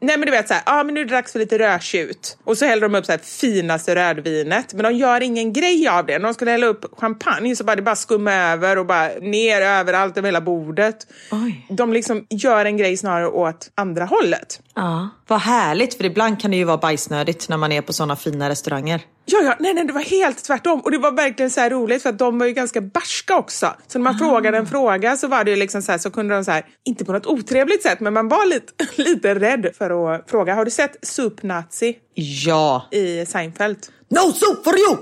[0.00, 2.38] Nej men du vet så här, ja men nu är det dags för lite rödtjut.
[2.44, 4.74] Och så häller de upp så här finaste rödvinet.
[4.74, 6.18] Men de gör ingen grej av det.
[6.18, 9.60] När de skulle hälla upp champagne så bara det bara skumma över och bara ner
[9.60, 11.06] överallt över hela bordet.
[11.30, 11.66] Oj.
[11.70, 14.60] De liksom gör en grej snarare åt andra hållet.
[14.74, 15.94] Ja, vad härligt.
[15.94, 19.00] För ibland kan det ju vara bajsnödigt när man är på sådana fina restauranger.
[19.24, 20.80] Ja, ja, nej, nej, det var helt tvärtom.
[20.80, 23.74] Och det var verkligen så roligt för att de var ju ganska barska också.
[23.86, 26.34] Så när man frågade en fråga så var det ju liksom så här, så kunde
[26.34, 30.14] de så här, inte på något otrevligt sätt, men man var lite, lite rädd för
[30.14, 30.54] att fråga.
[30.54, 32.88] Har du sett Soup Nazi Ja.
[32.90, 33.78] i Seinfeld?
[34.08, 34.96] No soup for you!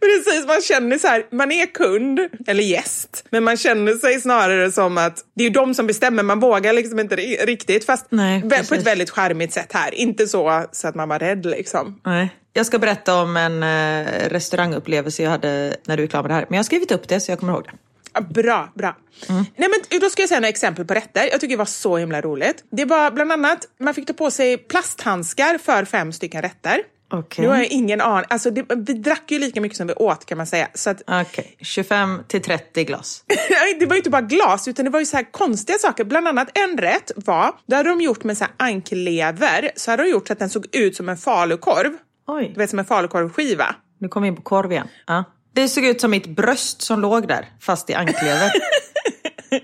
[0.00, 4.72] Precis, man känner så här, man är kund eller gäst, men man känner sig snarare
[4.72, 8.06] som att det är ju de som bestämmer, man vågar liksom inte ri- riktigt, fast
[8.10, 9.94] Nej, på ett väldigt charmigt sätt här.
[9.94, 12.00] Inte så, så att man var rädd liksom.
[12.06, 12.30] Nej.
[12.52, 16.34] Jag ska berätta om en eh, restaurangupplevelse jag hade när du är klar med det
[16.34, 16.46] här.
[16.48, 17.70] Men jag har skrivit upp det så jag kommer ihåg det.
[18.14, 18.96] Ja, bra, bra.
[19.28, 21.22] Nej, men då ska jag säga några exempel på rätter.
[21.30, 22.64] Jag tycker det var så himla roligt.
[22.72, 26.78] Det var bland annat, man fick ta på sig plasthandskar för fem stycken rätter.
[27.12, 27.42] Okej.
[27.44, 28.24] Nu har jag ingen aning.
[28.30, 30.68] Alltså, det, vi drack ju lika mycket som vi åt kan man säga.
[31.06, 33.24] Okej, 25 till 30 glas.
[33.80, 36.04] Det var ju inte bara glas, utan det var ju så här konstiga saker.
[36.04, 40.02] Bland annat en rätt var, där hade de gjort med så här anklever, så hade
[40.02, 41.90] de gjort så att den såg ut som en falukorv.
[42.26, 43.74] Oj, Du vet som en falukorvskiva.
[44.00, 44.88] nu kom vi in på korv igen.
[45.06, 45.24] Ja.
[45.54, 48.50] Det såg ut som mitt bröst som låg där, fast i anklever.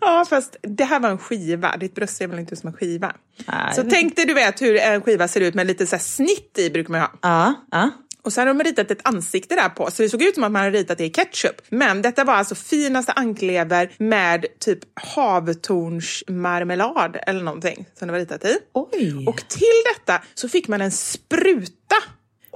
[0.00, 1.76] Ja, fast det här var en skiva.
[1.76, 3.12] Ditt bröst ser väl inte ut som en skiva?
[3.46, 6.58] Nej, så tänk dig, du vet hur en skiva ser ut med lite så snitt
[6.58, 7.10] i brukar man ha.
[7.22, 7.90] Ja, ja.
[8.26, 10.52] Och så hade de ritat ett ansikte där på, så det såg ut som att
[10.52, 11.60] man hade ritat det i ketchup.
[11.68, 18.44] Men detta var alltså finaste anklever med typ havtornsmarmelad eller någonting som det var ritat
[18.44, 18.58] i.
[18.72, 19.24] Oj.
[19.26, 21.96] Och till detta så fick man en spruta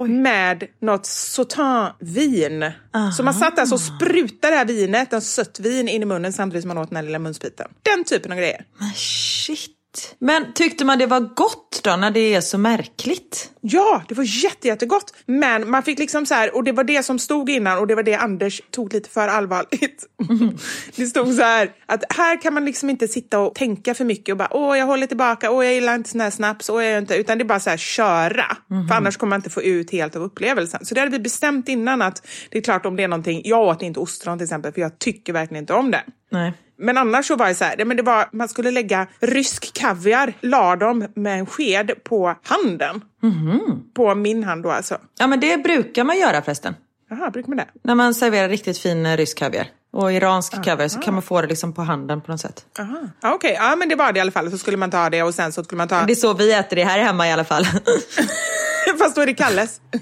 [0.07, 2.71] med något sautinvin.
[3.17, 6.33] Så man satt alltså och sprutade det här vinet, en sött vin, in i munnen
[6.33, 7.67] samtidigt som man åt den här lilla munsbiten.
[7.81, 8.65] Den typen av grejer.
[8.77, 9.77] Men shit.
[10.19, 13.51] Men tyckte man det var gott då när det är så märkligt?
[13.61, 15.13] Ja, det var jätte, jättegott.
[15.25, 17.95] Men man fick liksom så här, och det var det som stod innan och det
[17.95, 20.05] var det Anders tog lite för allvarligt.
[20.95, 24.33] det stod så här, att här kan man liksom inte sitta och tänka för mycket
[24.33, 26.97] och bara åh jag håller tillbaka, åh jag gillar inte sån här snaps, åh jag
[26.97, 28.57] inte, utan det är bara så här köra.
[28.89, 30.85] För annars kommer man inte få ut helt av upplevelsen.
[30.85, 33.61] Så det hade vi bestämt innan att det är klart om det är någonting, jag
[33.61, 36.03] åt inte ostron till exempel för jag tycker verkligen inte om det.
[36.29, 36.53] Nej.
[36.81, 40.33] Men annars så var det så här, men det var, man skulle lägga rysk kaviar,
[40.41, 43.01] la dem med en sked på handen.
[43.93, 44.97] På min hand då alltså.
[45.19, 46.75] Ja men det brukar man göra förresten.
[47.09, 47.67] Jaha, brukar man det?
[47.83, 49.67] När man serverar riktigt fin eh, rysk kaviar.
[49.93, 52.65] Och iransk kaviar så kan man få det liksom på handen på något sätt.
[52.79, 52.99] Aha.
[53.21, 54.51] Ja, Okej, ja men det var det i alla fall.
[54.51, 56.01] Så skulle man ta det och sen så skulle man ta...
[56.01, 57.65] Det är så vi äter det här hemma i alla fall.
[58.99, 59.81] Fast då är det Kalles.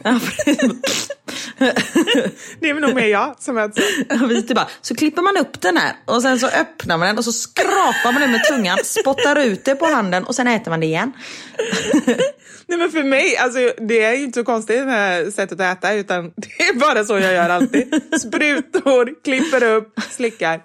[2.59, 4.53] det är nog mer jag som äter så.
[4.53, 7.31] Bara, så klipper man upp den här och sen så öppnar man den och så
[7.31, 10.85] skrapar man den med tungan, spottar ut det på handen och sen äter man det
[10.85, 11.11] igen.
[12.67, 15.77] Nej men för mig, alltså det är ju inte så konstigt det här sättet att
[15.77, 18.01] äta utan det är bara så jag gör alltid.
[18.21, 20.61] Sprutor, klipper upp, slickar.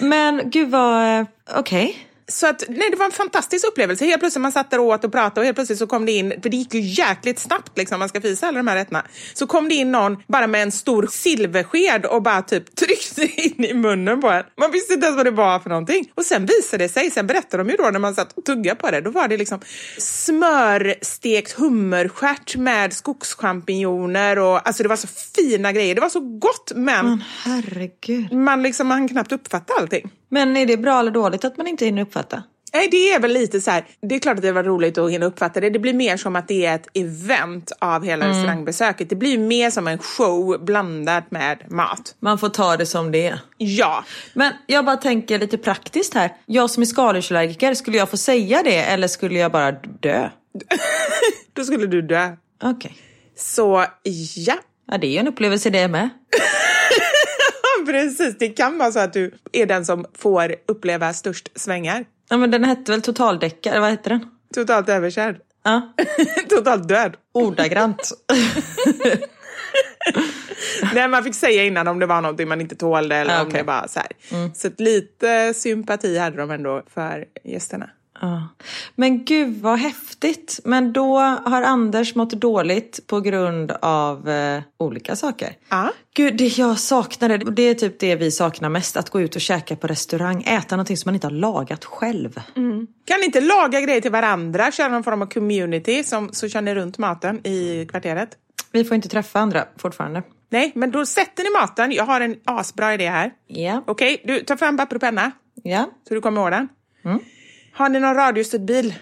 [0.00, 2.06] Men gud vad, eh, okej.
[2.28, 4.04] Så att, nej, det var en fantastisk upplevelse.
[4.04, 6.12] Helt plötsligt man satt där och åt och pratade och helt plötsligt så kom det
[6.12, 9.04] in, för det gick ju jäkligt snabbt liksom, man ska fisa alla de här rätterna.
[9.34, 13.64] Så kom det in någon bara med en stor silversked och bara typ tryckte in
[13.64, 14.44] i munnen på en.
[14.60, 16.10] Man visste inte ens vad det var för någonting.
[16.14, 18.76] Och sen visade det sig, sen berättade de ju då när man satt och tuggade
[18.80, 19.60] på det, då var det liksom
[19.98, 25.94] smörstekt hummerstjärt med skogschampinjoner och alltså det var så fina grejer.
[25.94, 28.32] Det var så gott men Men herregud.
[28.32, 30.10] man liksom man knappt uppfatta allting.
[30.34, 32.42] Men är det bra eller dåligt att man inte hinner uppfatta?
[32.72, 33.86] Nej, det är väl lite så här.
[34.00, 35.70] Det är klart att det var roligt att hinna uppfatta det.
[35.70, 39.08] Det blir mer som att det är ett event av hela restaurangbesöket.
[39.08, 42.14] Det blir mer som en show blandat med mat.
[42.20, 43.40] Man får ta det som det är.
[43.58, 44.04] Ja,
[44.34, 46.32] Men jag bara tänker lite praktiskt här.
[46.46, 50.28] Jag som är skaldjursallergiker, skulle jag få säga det eller skulle jag bara dö?
[51.52, 52.36] då skulle du dö.
[52.62, 52.96] Okej.
[53.36, 53.84] Så
[54.36, 54.54] ja,
[54.90, 56.08] Ja, det är ju en upplevelse det med.
[57.86, 58.38] precis.
[58.38, 62.04] Det kan vara så att du är den som får uppleva störst svängar.
[62.30, 64.26] Ja, men den hette väl totaldäckare, vad hette den?
[64.54, 65.36] Totalt överkörd.
[65.64, 65.94] Ja,
[66.48, 67.16] Totalt död.
[67.32, 68.12] ordagrant.
[70.94, 73.46] Nej, man fick säga innan om det var någonting man inte tålde eller Ah, om
[73.48, 73.60] okej.
[73.60, 74.08] det var så här.
[74.54, 77.90] Så att lite sympati hade de ändå för gästerna.
[78.20, 78.48] Ja.
[78.94, 80.60] Men gud vad häftigt.
[80.64, 85.56] Men då har Anders mått dåligt på grund av eh, olika saker.
[85.68, 85.90] Ja.
[86.14, 88.96] Gud, det jag saknade, det är typ det vi saknar mest.
[88.96, 90.42] Att gå ut och käka på restaurang.
[90.42, 92.34] Äta någonting som man inte har lagat själv.
[93.04, 94.72] Kan ni inte laga grejer till varandra?
[94.72, 98.28] Köra någon form av community som, så kör ni runt maten i kvarteret?
[98.72, 100.22] Vi får inte träffa andra fortfarande.
[100.50, 101.92] Nej, men då sätter ni maten.
[101.92, 103.32] Jag har en asbra idé här.
[103.46, 103.82] Ja.
[103.86, 105.30] Okej, du tar fram papper och penna
[105.62, 105.90] Ja.
[106.08, 106.68] så du kommer ihåg den.
[107.76, 108.94] Har ni någon radiostyrd bil?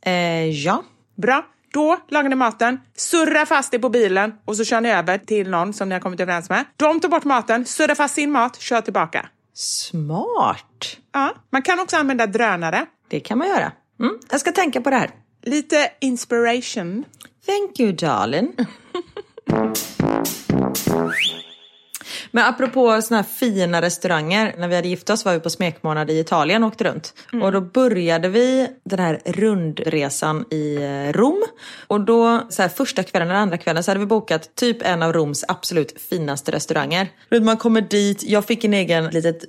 [0.00, 0.84] Eh, ja.
[1.16, 1.46] Bra.
[1.72, 5.50] Då lagar ni maten, surrar fast det på bilen och så kör ni över till
[5.50, 6.64] någon som ni har kommit överens med.
[6.76, 9.28] De tar bort maten, surrar fast sin mat, kör tillbaka.
[9.54, 10.96] Smart.
[11.12, 12.86] Ja, man kan också använda drönare.
[13.08, 13.72] Det kan man göra.
[14.00, 15.10] Mm, jag ska tänka på det här.
[15.42, 17.04] Lite inspiration.
[17.46, 18.56] Thank you darling.
[22.30, 24.54] Men apropå såna här fina restauranger.
[24.58, 27.14] När vi hade gift oss var vi på smekmånad i Italien och åkte runt.
[27.42, 31.42] Och då började vi den här rundresan i eh, Rom.
[31.86, 35.02] Och då, så här, första kvällen eller andra kvällen så hade vi bokat typ en
[35.02, 37.08] av Roms absolut finaste restauranger.
[37.42, 39.44] Man kommer dit, jag fick en egen litet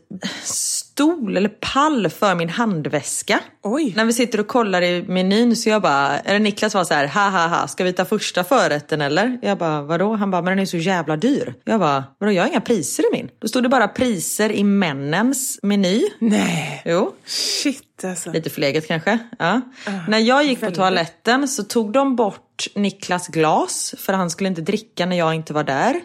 [0.93, 3.39] stol eller pall för min handväska.
[3.63, 3.93] Oj.
[3.95, 7.07] När vi sitter och kollar i menyn så jag bara, eller Niklas var så här,
[7.07, 9.39] ha ha ha, ska vi ta första förrätten eller?
[9.41, 10.15] Jag bara, vadå?
[10.15, 11.53] Han bara, men den är så jävla dyr.
[11.63, 13.29] Jag bara, vadå jag har inga priser i min.
[13.39, 16.03] Då stod det bara priser i männens meny.
[16.19, 16.81] Nej.
[16.85, 18.31] Jo, Shit alltså.
[18.31, 19.17] lite förlegat kanske.
[19.39, 19.61] Ja.
[20.07, 24.61] när jag gick på toaletten så tog de bort Niklas glas för han skulle inte
[24.61, 26.01] dricka när jag inte var där.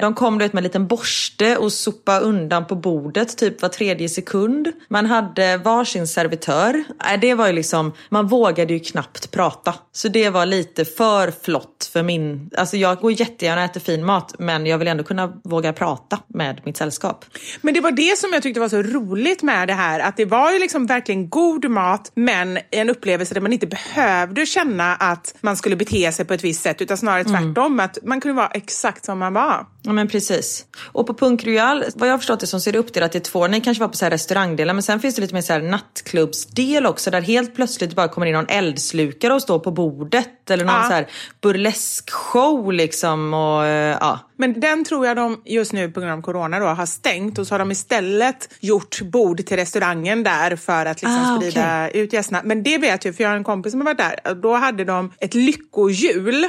[0.00, 3.68] De kom du vet, med en liten borste och sopa undan på bordet typ var
[3.68, 4.72] tredje sekund.
[4.88, 6.84] Man hade varsin servitör.
[7.04, 9.74] Nej, det var ju liksom, man vågade ju knappt prata.
[9.92, 12.50] Så det var lite för flott för min...
[12.56, 16.18] Alltså jag går jättegärna och äter fin mat men jag vill ändå kunna våga prata
[16.28, 17.24] med mitt sällskap.
[17.60, 20.24] Men det var det som jag tyckte var så roligt med det här, att det
[20.24, 25.34] var ju liksom verkligen god mat men en upplevelse där man inte behövde känna att
[25.40, 28.48] man skulle bete sig på ett visst sätt utan snarare tvärtom, att man kunde vara
[28.48, 29.66] exakt som man var.
[29.86, 30.66] Ja men precis.
[30.82, 33.20] Och på Punk Royal, vad jag har förstått det som så är det uppdelat i
[33.20, 33.46] två.
[33.46, 35.60] Ni kanske var på så här restaurangdelen men sen finns det lite mer så här
[35.60, 40.64] nattklubbsdel också där helt plötsligt bara kommer in någon eldslukare och står på bordet eller
[40.64, 40.82] någon Ja.
[40.88, 41.06] så här
[41.40, 44.18] burleskshow liksom och eh, ja.
[44.36, 47.46] Men den tror jag de just nu på grund av corona då har stängt och
[47.46, 52.12] så har de istället gjort bord till restaurangen där för att liksom Ah, sprida ut
[52.12, 52.40] gästerna.
[52.44, 54.34] Men det vet jag för jag har en kompis som har varit där.
[54.34, 56.46] Då hade de ett lyckohjul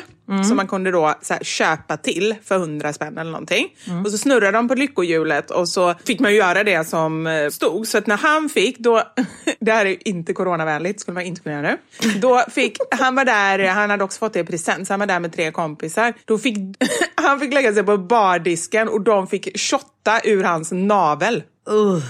[0.48, 3.68] som man kunde då så här, köpa till för 100 spänn eller någonting.
[4.06, 7.50] Och så snurrade de på lyckohjulet och så fick man ju göra det som eh,
[7.50, 7.88] stod.
[7.88, 9.04] Så att när han fick, då,
[9.60, 12.10] det här är inte coronavänligt, skulle man inte kunna göra nu.
[12.20, 15.08] Då fick, han var där, han hade också fått det i present, så han var
[15.08, 16.14] där med tre kompisar.
[16.26, 16.58] Då fick,
[17.16, 21.44] han fick lägga sig på bardisken och de fick shotta ur hans navel.
[21.70, 22.04] Uh.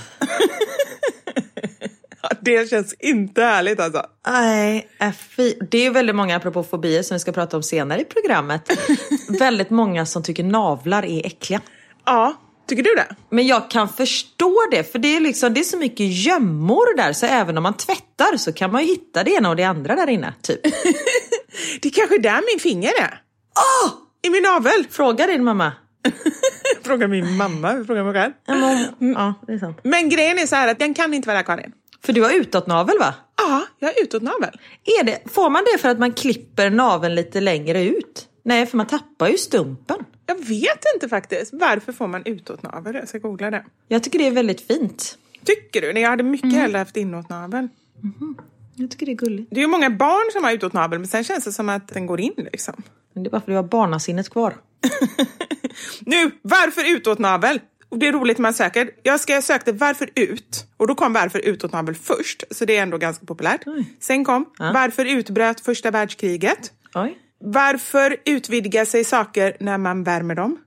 [2.42, 4.06] Det känns inte härligt alltså.
[4.28, 5.10] Nej, äh.
[5.70, 8.70] Det är ju väldigt många, apropå fobier som vi ska prata om senare i programmet,
[9.40, 11.62] väldigt många som tycker navlar är äckliga.
[12.06, 12.34] Ja,
[12.68, 13.16] tycker du det?
[13.30, 17.14] Men jag kan förstå det, för det är, liksom, det är så mycket gömmor där
[17.14, 19.96] så även om man tvättar så kan man ju hitta det ena och det andra
[19.96, 20.34] där inne.
[20.42, 20.62] Typ.
[21.82, 23.22] Det är kanske där min finger är.
[23.56, 24.05] Åh!
[24.26, 24.86] I min navel!
[24.90, 25.72] Fråga din mamma.
[26.84, 28.34] Fråga min mamma, fråga mig själv.
[28.46, 28.56] Ja,
[29.00, 29.78] men, ja, det är sant.
[29.84, 31.72] Men grejen är så här att den kan inte vara där Karin.
[32.06, 33.14] För du har utåtnavel va?
[33.38, 34.60] Ja, jag har utåtnavel.
[35.00, 38.28] Är det, får man det för att man klipper naveln lite längre ut?
[38.44, 39.98] Nej, för man tappar ju stumpen.
[40.26, 41.54] Jag vet inte faktiskt.
[41.54, 42.96] Varför får man utåtnavel?
[42.96, 43.66] Jag ska googla det.
[43.88, 45.18] Jag tycker det är väldigt fint.
[45.46, 45.94] Tycker du?
[45.94, 47.68] Nej, Jag hade mycket hellre haft inåtnavel.
[48.76, 49.48] Jag tycker det är gulligt.
[49.52, 52.06] Det är ju många barn som har utåtnavel men sen känns det som att den
[52.06, 52.84] går in liksom.
[53.14, 54.54] Men det är bara för att du har barnasinnet kvar.
[56.00, 57.60] Nu, varför utåtnavel?
[57.90, 58.90] Och det är roligt man söker.
[59.04, 62.98] Jag ska sökte varför ut och då kom varför utåtnavel först, så det är ändå
[62.98, 63.62] ganska populärt.
[64.00, 66.72] Sen kom varför utbröt första världskriget?
[66.96, 67.18] Oj.
[67.40, 70.58] Varför utvidgar sig saker när man värmer dem?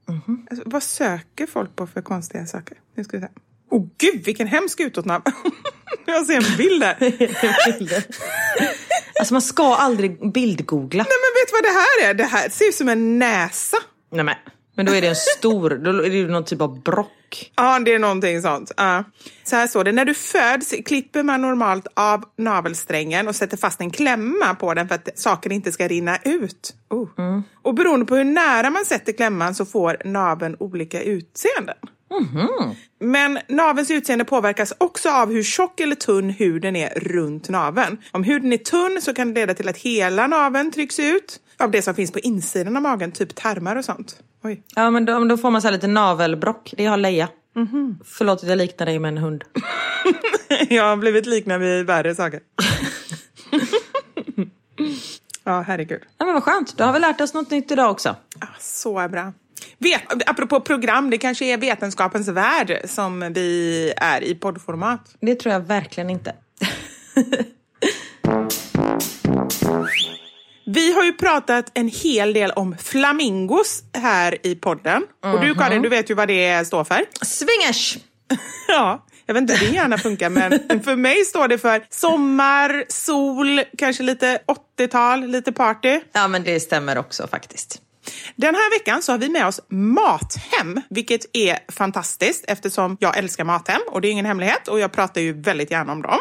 [0.51, 2.79] Alltså, vad söker folk på för konstiga saker?
[2.95, 3.29] Nu ska vi se.
[3.71, 5.33] Åh gud, vilken hemsk utåtnavel!
[6.07, 6.97] jag ser en bild där.
[8.61, 8.75] Nej
[9.19, 11.05] Alltså man ska aldrig bildgoogla.
[11.05, 12.15] men vet du vad det här är?
[12.15, 13.77] Det här ser ut som en näsa.
[14.13, 14.35] Nej, men,
[14.77, 17.53] men då är det en stor, då är det ju någon typ av brock.
[17.57, 18.73] Ja, det är någonting sånt.
[18.77, 19.05] Ja.
[19.45, 19.93] Så här står det.
[19.93, 24.89] När du föds klipper man normalt av navelsträngen och sätter fast en klämma på den
[24.89, 26.75] för att saker inte ska rinna ut.
[26.91, 27.41] Oh.
[27.63, 31.77] Och beroende på hur nära man sätter klämman så får naveln olika utseenden.
[33.01, 37.99] Men navelns utseende påverkas också av hur tjock eller tunn huden är runt naveln.
[38.13, 41.71] Om huden är tunn så kan det leda till att hela naveln trycks ut av
[41.71, 44.23] det som finns på insidan av magen, typ tarmar och sånt.
[44.45, 44.63] Oj.
[44.75, 46.75] Ja men då, då får man så här lite navelbrock.
[46.77, 47.29] Det har Leia.
[48.05, 49.45] Förlåt att jag liknar dig med en hund.
[50.69, 52.41] Jag har blivit liknad vid värre saker.
[55.45, 56.03] ja, herregud.
[56.19, 58.17] Ja men vad skönt, då har vi lärt oss något nytt idag också.
[58.41, 59.33] Ah, så bra.
[59.79, 65.01] Vet, apropå program, det kanske är vetenskapens värld som vi är i poddformat.
[65.21, 66.35] Det tror jag verkligen inte.
[70.67, 75.03] Vi har ju pratat en hel del om flamingos här i podden.
[75.25, 77.05] Och du Karin, du vet ju vad det står för.
[77.23, 77.99] Swingers!
[78.69, 82.85] Ja, jag vet inte hur det gärna funkar, men för mig står det för sommar,
[82.89, 84.39] sol, kanske lite
[84.79, 86.01] 80-tal, lite party.
[86.13, 87.83] Ja men det stämmer också faktiskt.
[88.37, 93.45] Den här veckan så har vi med oss Mathem, vilket är fantastiskt eftersom jag älskar
[93.45, 96.19] Mathem och det är ingen hemlighet och jag pratar ju väldigt gärna om dem.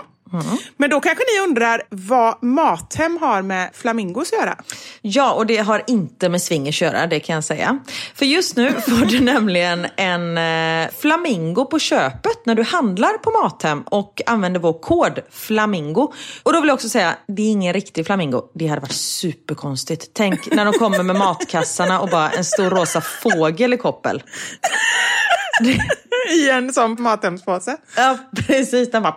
[0.77, 4.57] Men då kanske ni undrar vad Mathem har med flamingos att göra?
[5.01, 7.79] Ja, och det har inte med swingers att göra, det kan jag säga.
[8.15, 13.31] För just nu får du nämligen en eh, flamingo på köpet när du handlar på
[13.43, 16.13] Mathem och använder vår kod FLAMINGO.
[16.43, 18.41] Och då vill jag också säga, det är ingen riktig flamingo.
[18.53, 20.11] Det hade varit superkonstigt.
[20.13, 24.23] Tänk när de kommer med matkassarna och bara en stor rosa fågel i koppel.
[26.31, 27.77] I en sån Mathemspåse.
[27.95, 28.91] Ja, precis.
[28.91, 29.15] Den bara...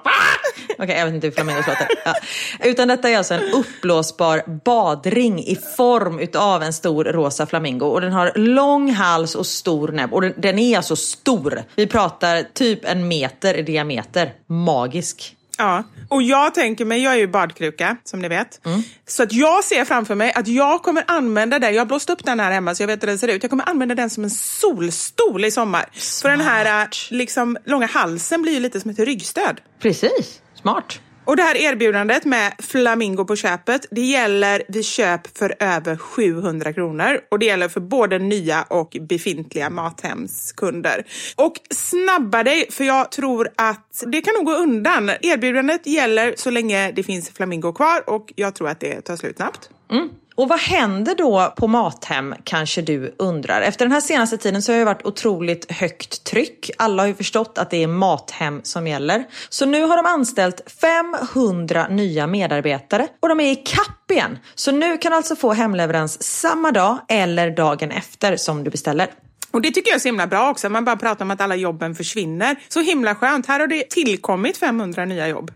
[0.79, 1.89] Okej, jag vet inte hur flamingos låter.
[2.05, 2.15] Ja.
[2.61, 7.87] Utan detta är alltså en uppblåsbar badring i form utav en stor rosa flamingo.
[7.87, 10.15] Och den har lång hals och stor näbb.
[10.15, 11.63] Och den, den är alltså stor.
[11.75, 14.33] Vi pratar typ en meter i diameter.
[14.47, 15.37] Magisk.
[15.61, 18.61] Ja, och jag tänker mig, jag är ju badkruka som ni vet.
[19.07, 22.25] Så att jag ser framför mig att jag kommer använda den, jag har blåst upp
[22.25, 23.43] den här hemma så jag vet hur den ser ut.
[23.43, 25.89] Jag kommer använda den som en solstol i sommar.
[26.23, 29.61] För den här äh, liksom, långa halsen blir ju lite som ett ryggstöd.
[29.83, 31.01] Precis, smart.
[31.25, 36.73] Och det här erbjudandet med Flamingo på köpet, det gäller vid köp för över 700
[36.73, 37.21] kronor.
[37.31, 41.05] Och det gäller för både nya och befintliga Mathemskunder.
[41.37, 45.11] Och snabba dig, för jag tror att det kan nog gå undan.
[45.23, 49.37] Erbjudandet gäller så länge det finns Flamingo kvar och jag tror att det tar slut
[49.37, 49.71] snabbt.
[49.91, 50.09] Mm.
[50.41, 53.63] Och vad händer då på Mathem kanske du undrar?
[53.63, 56.71] Efter den här senaste tiden så har det varit otroligt högt tryck.
[56.79, 59.25] Alla har ju förstått att det är Mathem som gäller.
[59.49, 64.39] Så nu har de anställt 500 nya medarbetare och de är i kapp igen.
[64.55, 69.11] Så nu kan du alltså få hemleverans samma dag eller dagen efter som du beställer.
[69.51, 70.69] Och det tycker jag är så himla bra också.
[70.69, 72.57] Man bara pratar om att alla jobben försvinner.
[72.69, 73.47] Så himla skönt.
[73.47, 75.51] Här har det tillkommit 500 nya jobb.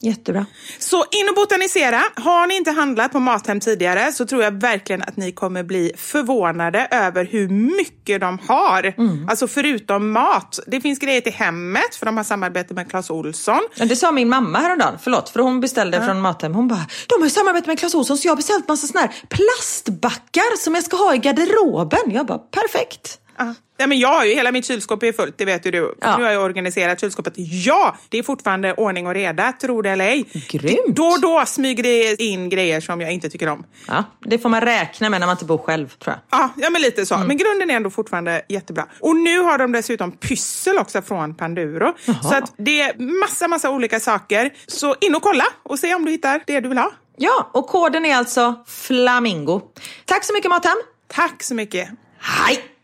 [0.00, 0.46] Jättebra.
[0.78, 2.02] Så in och botanisera.
[2.14, 5.92] Har ni inte handlat på Mathem tidigare så tror jag verkligen att ni kommer bli
[5.96, 8.94] förvånade över hur mycket de har.
[9.30, 10.58] Alltså förutom mat.
[10.66, 13.60] Det finns grejer till hemmet för de har samarbete med Clas Olsson.
[13.76, 16.54] Det sa min mamma häromdagen, förlåt, för hon beställde från Mathem.
[16.54, 19.14] Hon bara, de har samarbete med Clas Ohlson så jag har beställt massa såna här
[19.28, 22.10] plastbackar som jag ska ha i garderoben.
[22.10, 23.18] Jag bara, perfekt.
[23.38, 23.54] Ja.
[23.78, 25.94] Ja, men jag har ju, hela mitt kylskåp är fullt, det vet ju du.
[26.00, 26.16] Ja.
[26.16, 27.34] Nu har jag organiserat kylskåpet.
[27.36, 30.24] Ja, det är fortfarande ordning och reda, tro det eller ej.
[30.48, 30.96] Grymt.
[30.96, 33.64] Då och då smyger det in grejer som jag inte tycker om.
[33.88, 36.40] Ja, det får man räkna med när man inte bor själv, tror jag.
[36.40, 37.18] Ja, ja men lite så.
[37.18, 38.86] Men grunden är ändå fortfarande jättebra.
[39.00, 41.94] Och nu har de dessutom pyssel också från Panduro.
[42.22, 44.52] Så att det är massa, massa olika saker.
[44.66, 46.92] Så in och kolla och se om du hittar det du vill ha.
[47.16, 49.60] Ja, och koden är alltså Flamingo.
[50.04, 50.76] Tack så mycket Mathem.
[51.08, 51.88] Tack så mycket.
[52.18, 52.75] Hej!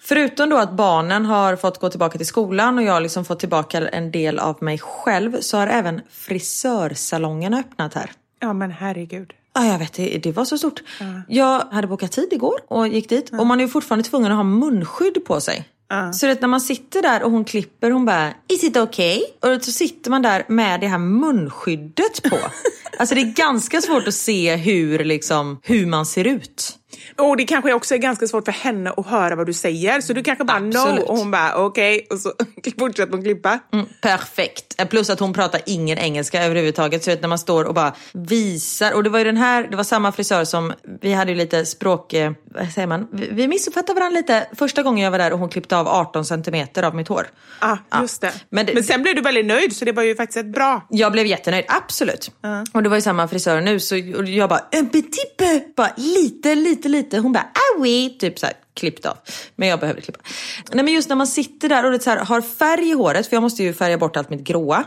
[0.00, 3.40] Förutom då att barnen har fått gå tillbaka till skolan och jag har liksom fått
[3.40, 8.10] tillbaka en del av mig själv så har även frisörsalongen öppnat här.
[8.40, 9.32] Ja, men herregud.
[9.54, 10.82] Ja, jag vet, det, det var så stort.
[11.28, 14.36] Jag hade bokat tid igår och gick dit och man är ju fortfarande tvungen att
[14.36, 15.68] ha munskydd på sig.
[16.12, 19.64] Så det, när man sitter där och hon klipper, hon bara “Is it okay?” och
[19.64, 22.38] så sitter man där med det här munskyddet på.
[22.98, 26.78] alltså det är ganska svårt att se hur, liksom, hur man ser ut.
[27.18, 30.00] Och det kanske också är ganska svårt för henne att höra vad du säger.
[30.00, 31.04] Så du kanske bara no Absolut.
[31.04, 32.32] och hon bara okej och så
[32.78, 33.58] fortsätter hon klippa.
[33.72, 34.88] Mm, perfekt.
[34.90, 37.04] Plus att hon pratar ingen engelska överhuvudtaget.
[37.04, 38.92] Så vet, när man står och bara visar.
[38.94, 41.66] Och det var ju den här, det var samma frisör som, vi hade ju lite
[41.66, 43.08] språk, eh, vad säger man?
[43.12, 46.24] Vi, vi missuppfattade varandra lite första gången jag var där och hon klippte av 18
[46.24, 47.26] centimeter av mitt hår.
[47.58, 48.02] Ah, Ja.
[48.02, 48.32] just det.
[48.50, 50.86] Men Men, sen blev du väldigt nöjd så det var ju faktiskt ett bra.
[50.90, 52.30] Jag blev jättenöjd, absolut.
[52.72, 55.92] Och det var ju samma frisör nu så och jag bara un petit peu, bara
[55.96, 57.18] lite, lite, lite.
[57.18, 59.16] Hon bara ah oui, typ så här klippt av.
[59.56, 60.20] Men jag behöver klippa.
[60.72, 63.26] Nej men just när man sitter där och det så här, har färg i håret,
[63.26, 64.84] för jag måste ju färga bort allt mitt gråa.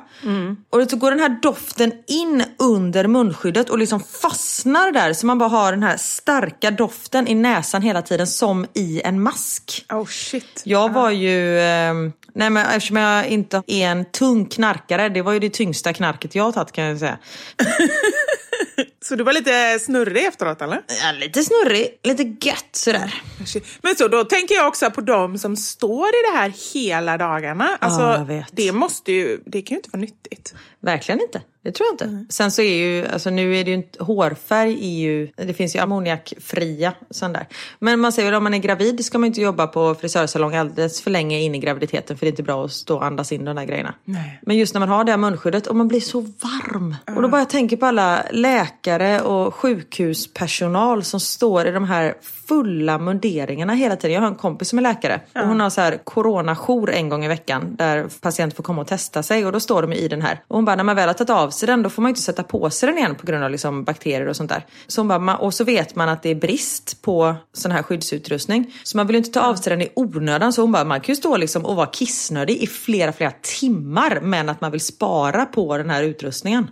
[0.70, 5.26] Och det så går den här doften in under munskyddet och liksom fastnar där så
[5.26, 9.86] man bara har den här starka doften i näsan hela tiden som i en mask.
[9.89, 10.62] Oh shit.
[10.64, 11.93] Jag var ju, eh,
[12.38, 16.36] nej men eftersom jag inte är en tung knarkare, det var ju det tyngsta knarket
[16.36, 17.18] jag har tagit kan jag säga.
[19.06, 20.82] Så du var lite snurrig efteråt eller?
[21.04, 23.22] Ja, lite snurrig, lite gött sådär.
[23.82, 27.78] Men så då tänker jag också på de som står i det här hela dagarna.
[27.82, 28.46] Alltså, Ja, jag vet.
[28.52, 30.56] Det måste ju, det kan ju inte vara nyttigt.
[30.82, 31.42] Verkligen inte.
[31.68, 32.34] Det tror jag inte.
[32.34, 35.76] Sen så är ju, alltså nu är det ju inte, hårfärg är ju, det finns
[35.76, 37.47] ju ammoniakfria sån där.
[37.80, 41.01] Men man säger väl om man är gravid ska man inte jobba på frisörsalong alldeles
[41.01, 43.45] för länge in i graviditeten för det är inte bra att stå och andas in
[43.45, 43.93] de där grejerna.
[44.05, 44.39] Nej.
[44.41, 46.95] Men just när man har det här munskyddet och man blir så varm.
[47.15, 52.15] Och då bara jag tänker på alla läkare och sjukhuspersonal som står i de här
[52.48, 54.14] fulla munderingarna hela tiden.
[54.14, 57.26] Jag har en kompis som är läkare och hon har så här coronajour en gång
[57.26, 60.22] i veckan där patienter får komma och testa sig och då står de i den
[60.22, 60.41] här.
[60.48, 62.12] Och hon bara, när man väl har tagit av sig den då får man ju
[62.12, 64.66] inte sätta på sig den igen på grund av liksom bakterier och sånt där.
[64.88, 68.74] Så hon bara, och så vet man att det är brist på sån här skyddsutrustning.
[68.84, 70.54] Så man vill ju inte ta av sig den i onödan.
[70.54, 74.20] Så hon bara, man kan ju stå liksom och vara kissnödig i flera, flera timmar
[74.22, 76.68] men att man vill spara på den här utrustningen.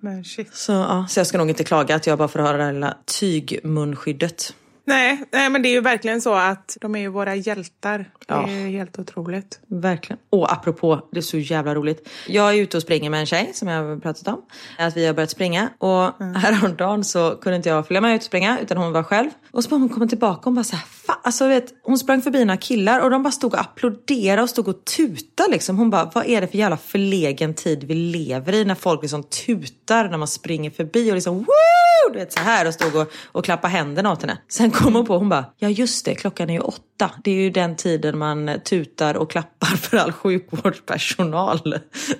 [0.00, 0.54] Men shit.
[0.54, 2.72] Så, ja, så jag ska nog inte klaga att jag bara får ha det där
[2.72, 4.54] lilla tygmunskyddet.
[4.88, 7.98] Nej, nej, men det är ju verkligen så att de är ju våra hjältar.
[7.98, 8.48] Det Ja.
[8.48, 9.60] är helt otroligt.
[9.66, 10.18] Verkligen.
[10.30, 12.08] Och apropå, det är så jävla roligt.
[12.26, 14.42] Jag är ute och springer med en tjej som jag har pratat om.
[14.78, 15.68] Att vi har börjat springa.
[15.78, 19.30] Och häromdagen så kunde inte jag följa med ut och springa utan hon var själv.
[19.52, 22.22] Och så bara hon kommer tillbaka och bara så här, "Fan." alltså vet, hon sprang
[22.22, 25.78] förbi några killar och de bara stod och applåderade och stod och tutade liksom.
[25.78, 29.22] Hon bara, vad är det för jävla förlegen tid vi lever i när folk liksom
[29.22, 31.38] tutar när man springer förbi och liksom!
[31.38, 32.12] Woo!
[32.12, 34.38] Du vet så här och stod och, och klappade händerna åt henne.
[34.48, 37.10] Sen kom hon på, hon bara, ja just det, klockan är ju åtta.
[37.24, 41.78] Det är ju den tiden man tutar och klappar för all sjukvårdspersonal.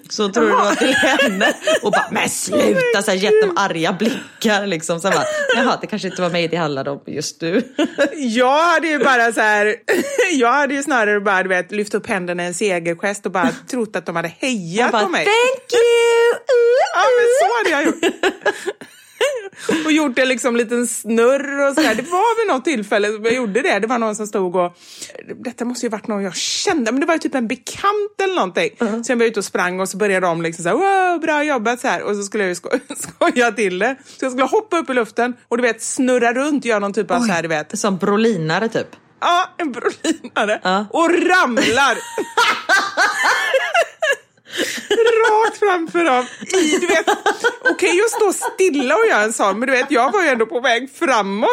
[0.09, 1.55] Så tror du det var till henne.
[1.83, 3.03] Och bara, men sluta!
[3.03, 5.01] Så här, gett dem arga blickar liksom.
[5.01, 5.25] Sen bara,
[5.57, 7.63] jaha, det kanske inte var mig det handlade om just nu.
[8.17, 9.77] Jag hade ju bara så här,
[10.33, 13.51] jag hade ju snarare bara du vet, lyft upp händerna i en segergest och bara
[13.71, 15.25] trott att de hade hejat bara, på mig.
[15.25, 16.33] Thank you!
[16.33, 18.15] Uh, Ja, men så hade jag gjort.
[19.85, 21.95] och gjort en liksom liten snurr och sådär.
[21.95, 23.79] Det var vid något tillfälle som jag gjorde det.
[23.79, 24.77] Det var någon som stod och...
[25.45, 28.35] Detta måste ju varit någon jag kände, men det var ju typ en bekant eller
[28.35, 28.71] någonting.
[28.79, 31.81] Så jag var ute och sprang och så började de liksom såhär, wow, bra jobbat
[31.81, 32.03] så här.
[32.03, 33.97] Och så skulle jag ju sko skoja till det.
[34.19, 37.11] Så jag skulle hoppa upp i luften och du vet snurra runt, göra någon typ
[37.11, 37.79] av så här, du vet.
[37.79, 38.89] Som brolinare typ.
[39.21, 40.61] Ja, en brolinare.
[40.63, 40.87] Ja.
[40.91, 41.99] Och ramlar.
[45.29, 46.27] Rakt framför dem.
[46.63, 47.07] I, du vet,
[47.71, 50.47] okej att stå stilla och göra en sån, men du vet, jag var ju ändå
[50.47, 51.51] på väg framåt.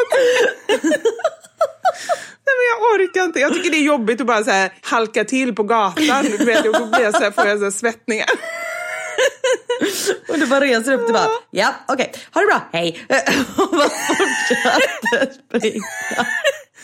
[2.47, 3.39] Nej, men jag orkar inte.
[3.39, 6.25] Jag tycker det är jobbigt att bara så här, halka till på gatan.
[6.37, 8.29] Du vet, och då blir jag så här, får jag så här svettningar.
[10.29, 13.05] Och du bara reser upp och bara, ja okej, ha det bra, hej.
[13.57, 15.83] Och bara fortsatte springa.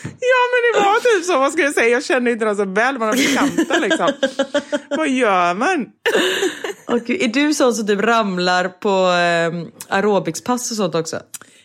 [0.04, 1.38] Ja, men det var typ så.
[1.38, 1.88] Vad ska jag säga?
[1.88, 2.98] Jag känner inte dem så väl.
[2.98, 4.12] Man har bekanta liksom.
[4.88, 5.86] Vad gör man?
[6.86, 11.20] Och är du sån som typ ramlar på eh, aerobicspass och sånt också?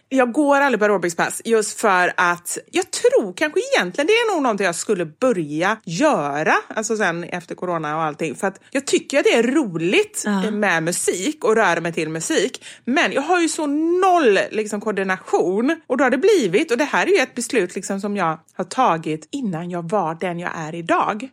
[0.10, 4.44] Jag går aldrig på aerobicspass just för att jag tror kanske egentligen det är nog
[4.44, 8.36] någonting jag skulle börja göra, alltså sen efter corona och allting.
[8.36, 10.52] För att jag tycker att det är roligt Ja.
[10.52, 12.66] med musik och röra mig till musik.
[12.86, 16.84] Men jag har ju så noll liksom, koordination och då har det blivit, och det
[16.84, 20.52] här är ju ett beslut liksom, som jag har tagit innan jag var den jag
[20.56, 21.30] är idag.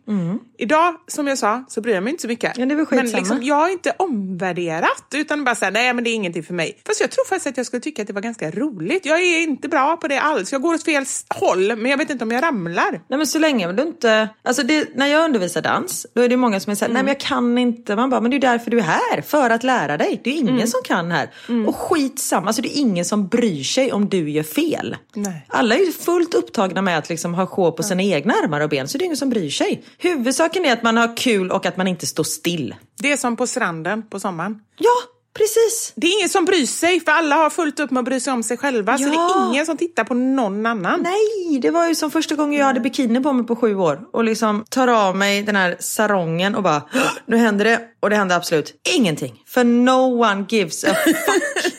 [0.57, 2.57] Idag, som jag sa, så bryr jag mig inte så mycket.
[2.57, 2.69] Mm.
[2.97, 6.43] Ja, men liksom, jag har inte omvärderat utan bara säga nej men det är ingenting
[6.43, 6.81] för mig.
[6.87, 8.64] Fast jag tror faktiskt att jag skulle tycka att det var ganska roligt.
[9.03, 10.51] Jag är inte bra på det alls.
[10.51, 12.91] Jag går åt fel håll men jag vet inte om jag ramlar.
[12.91, 16.37] Nej men så länge du inte, alltså det, när jag undervisar dans, då är det
[16.37, 17.95] många som är såhär, nej men jag kan inte.
[17.95, 20.21] Man bara, men det är därför du är här, för att lära dig.
[20.23, 21.29] Det är ingen som kan här.
[21.67, 24.97] Och skitsamma, alltså det är ingen som bryr sig om du gör fel.
[25.13, 25.45] Nej.
[25.47, 28.69] Alla är ju fullt upptagna med att liksom ha sjå på sina egna armar och
[28.69, 29.83] ben, så det är ingen som bryr sig.
[29.97, 32.75] Huvudsaken är att man har kul och att man inte står still.
[33.01, 34.59] Det är som på stranden på sommaren.
[34.77, 35.93] Ja, precis.
[35.95, 38.33] Det är ingen som bryr sig för alla har fullt upp med att bry sig
[38.33, 38.97] om sig själva.
[38.97, 39.49] Så det är Ja.
[39.51, 41.01] ingen som tittar på någon annan.
[41.01, 43.99] Nej, det var ju som första gången jag hade bikini på mig på sju år
[44.13, 46.81] och liksom tar av mig den här sarongen och bara
[47.25, 49.41] nu händer det och det hände absolut ingenting.
[49.47, 51.15] För no one gives a fuck.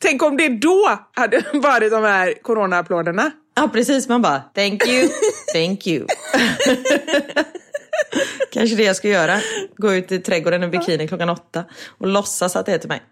[0.00, 3.30] Tänk om det då hade varit de här coronaapplåderna.
[3.56, 5.08] Ja precis, man bara thank you,
[5.54, 6.06] thank you.
[8.52, 9.40] Kanske det jag ska göra.
[9.76, 11.64] Gå ut i trädgården i bikini klockan åtta
[11.98, 13.02] och låtsas att det är till mig.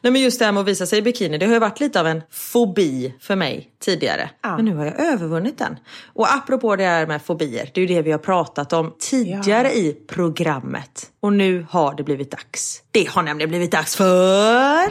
[0.00, 1.80] Nej men just det här med att visa sig i bikini, det har ju varit
[1.80, 4.30] lite av en fobi för mig tidigare.
[4.42, 4.56] Ja.
[4.56, 5.76] Men nu har jag övervunnit den.
[6.12, 9.72] Och apropå det här med fobier, det är ju det vi har pratat om tidigare
[9.72, 11.10] i programmet.
[11.20, 12.82] Och nu har det blivit dags.
[12.90, 14.90] Det har nämligen blivit dags för...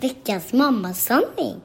[0.00, 1.60] Veckans mammasanning.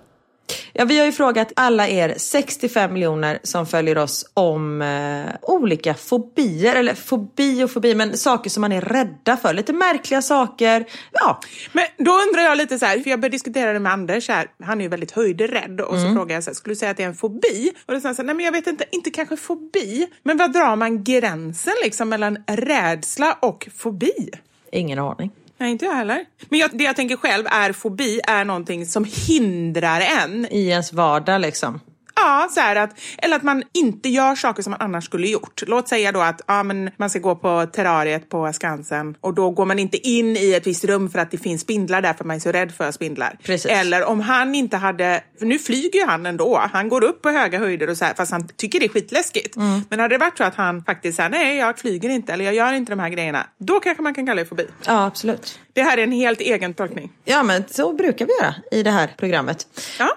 [0.79, 5.93] Ja, vi har ju frågat alla er 65 miljoner som följer oss om eh, olika
[5.93, 9.53] fobier, eller fobi och fobi, men saker som man är rädda för.
[9.53, 10.85] Lite märkliga saker.
[11.11, 11.39] Ja,
[11.73, 14.47] Men då undrar jag lite så här, för jag började diskutera det med Anders här.
[14.63, 16.13] Han är ju väldigt höjdrädd och så Mm.
[16.15, 17.71] frågade jag så här, skulle du säga att det är en fobi?
[17.85, 20.37] Och då sa han så här, nej men jag vet inte, inte kanske fobi, men
[20.37, 24.29] vad drar man gränsen liksom mellan rädsla och fobi?
[24.71, 25.31] ingen aning.
[25.57, 26.25] Nej, inte jag heller.
[26.49, 30.93] Men jag, det jag tänker själv är fobi är någonting som hindrar en I ens
[30.93, 31.79] vardag liksom.
[32.19, 35.63] Ja, så här att, eller att man inte gör saker som man annars skulle gjort.
[35.67, 39.51] Låt säga då att ja, men man ska gå på terrariet på Skansen och då
[39.51, 42.25] går man inte in i ett visst rum för att det finns spindlar där för
[42.25, 43.37] man är så rädd för spindlar.
[43.43, 43.71] Precis.
[43.71, 47.29] Eller om han inte hade, för nu flyger ju han ändå, han går upp på
[47.29, 49.55] höga höjder och så här, fast han tycker det är skitläskigt.
[49.55, 49.81] Mm.
[49.89, 52.53] Men hade det varit så att han faktiskt säger nej jag flyger inte eller jag
[52.53, 54.67] gör inte de här grejerna, då kanske man kan kalla det fobi.
[54.85, 55.59] Ja, absolut.
[55.73, 57.11] Det här är en helt egen tolkning.
[57.25, 59.67] Ja, men så brukar vi göra i det här programmet.
[59.99, 60.09] Ja.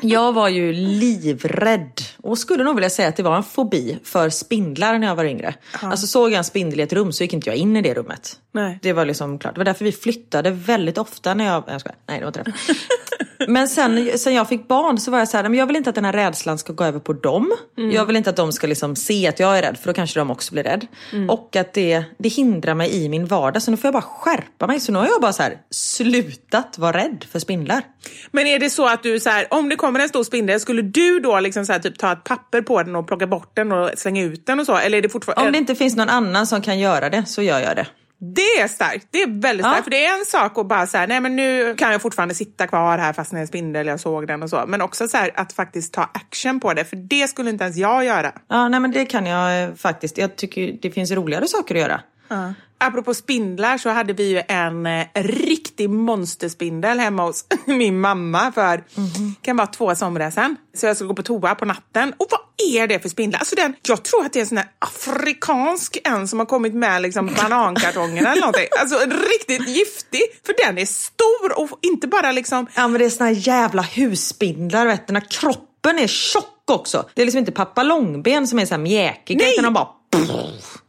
[0.00, 0.72] Jag var ju
[1.48, 5.16] livrädd och skulle nog vilja säga att det var en fobi för spindlar när jag
[5.16, 5.54] var yngre.
[5.80, 7.94] Alltså såg jag en spindel i ett rum så gick inte jag in i det
[7.94, 8.36] rummet.
[8.52, 8.78] Nej.
[8.82, 9.54] Det var liksom klart.
[9.54, 11.64] Det var därför vi flyttade väldigt ofta när jag...
[11.66, 11.96] Jag skojar.
[12.08, 12.52] Nej, det var inte det.
[13.46, 15.90] Men sen, sen jag fick barn så var jag så här, men jag vill inte
[15.90, 17.56] att den här rädslan ska gå över på dem.
[17.74, 20.20] Jag vill inte att de ska liksom se att jag är rädd för då kanske
[20.20, 20.86] de också blir rädd.
[21.28, 24.66] Och att det, det hindrar mig i min vardag så nu får jag bara skärpa
[24.66, 24.80] mig.
[24.80, 27.82] Så nu har jag bara så här, slutat vara rädd för spindlar.
[28.30, 30.82] Men är det så att du, så här, om det kommer en stor spindel, skulle
[30.82, 33.72] du då liksom så här, typ, ta ett papper på den och plocka bort den
[33.72, 34.76] och slänga ut den och så?
[34.76, 35.46] Eller är det fortfarande...
[35.46, 37.86] Om det inte finns någon annan som kan göra det så gör jag det.
[38.20, 39.06] Det är starkt.
[39.10, 39.70] Det är väldigt Ja.
[39.72, 39.84] starkt.
[39.84, 42.66] För det är en sak att bara säga, nej men nu kan jag fortfarande sitta
[42.66, 44.64] kvar här fast det är en spindel, jag såg den och så.
[44.66, 47.76] Men också så här, att faktiskt ta action på det, för det skulle inte ens
[47.76, 48.32] jag göra.
[48.48, 50.18] Ja, nej men det kan jag eh, faktiskt.
[50.18, 52.00] Jag tycker det finns roligare saker att göra.
[52.28, 52.54] Ja.
[52.78, 58.84] Apropå spindlar så hade vi ju en eh, riktig monsterspindel hemma hos min mamma för
[59.42, 60.56] kan vara två somrar sedan.
[60.76, 62.14] Så jag skulle gå på toa på natten.
[62.16, 62.40] Och vad
[62.74, 63.38] är det för spindlar?
[63.38, 66.74] Alltså den, jag tror att det är en sån här afrikansk en som har kommit
[66.74, 68.66] med liksom banankartongerna eller någonting.
[68.80, 70.22] Alltså riktigt giftig.
[70.46, 73.82] För den är stor och inte bara liksom Ja men det är såna här jävla
[73.82, 75.12] husspindlar vet du.
[75.12, 77.08] När kroppen är tjock också.
[77.14, 79.52] Det är liksom inte pappa långben som är så här mjäkiga Nej!
[79.52, 79.88] utan de bara...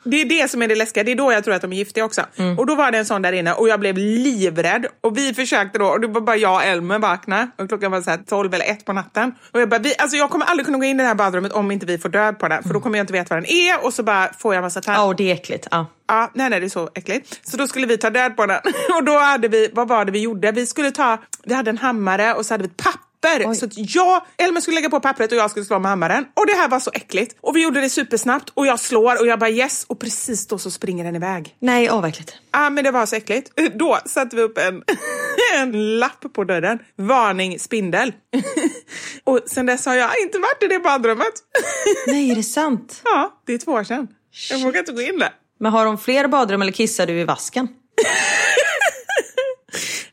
[0.03, 1.03] Det är det som är det läskiga.
[1.03, 2.21] Det är då jag tror att de är giftiga också.
[2.57, 4.85] Och då var det en sån där inne och jag blev livrädd.
[5.01, 7.51] Och vi försökte då och det var bara jag och Elmer vakna.
[7.57, 9.31] Och klockan var så här 12 eller 1 på natten.
[9.51, 11.51] Och jag bara, vi, alltså jag kommer aldrig kunna gå in i det här badrummet
[11.51, 12.63] om inte vi får död på den.
[12.63, 14.81] För då kommer jag inte veta vad den är och så bara får jag massa
[14.85, 15.67] Ja och det är äckligt.
[15.71, 15.85] Ja.
[16.07, 17.39] Ja, nej, nej, det är så äckligt.
[17.49, 18.59] Så då skulle vi ta död på den.
[18.97, 20.51] Och då hade vi, vad var det vi gjorde?
[20.51, 23.08] Vi skulle ta, vi hade en hammare och så hade vi ett papper.
[23.55, 26.25] Så att jag, Elmer skulle lägga på pappret och jag skulle slå med hammaren.
[26.33, 27.35] Och det här var så äckligt.
[27.41, 29.85] Och vi gjorde det supersnabbt och jag slår och jag bara yes.
[29.87, 31.55] Och precis då så springer den iväg.
[31.59, 32.33] Nej, åh vad äckligt.
[32.51, 33.51] Ja, men det var så äckligt.
[33.73, 34.83] Då satte vi upp en,
[35.55, 36.79] en lapp på dörren.
[36.97, 38.13] Varning spindel.
[39.23, 41.33] och sen dess har jag inte varit i det badrummet.
[42.07, 43.01] Nej, är det sant?
[43.03, 44.07] ja, det är två år sedan.
[44.49, 45.29] Jag vågar inte gå in där.
[45.59, 47.67] Men har de fler badrum eller kissar du i vasken?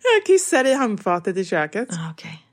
[0.03, 1.89] Jag kissar i handfatet i köket.
[1.91, 2.46] Ah, Okej.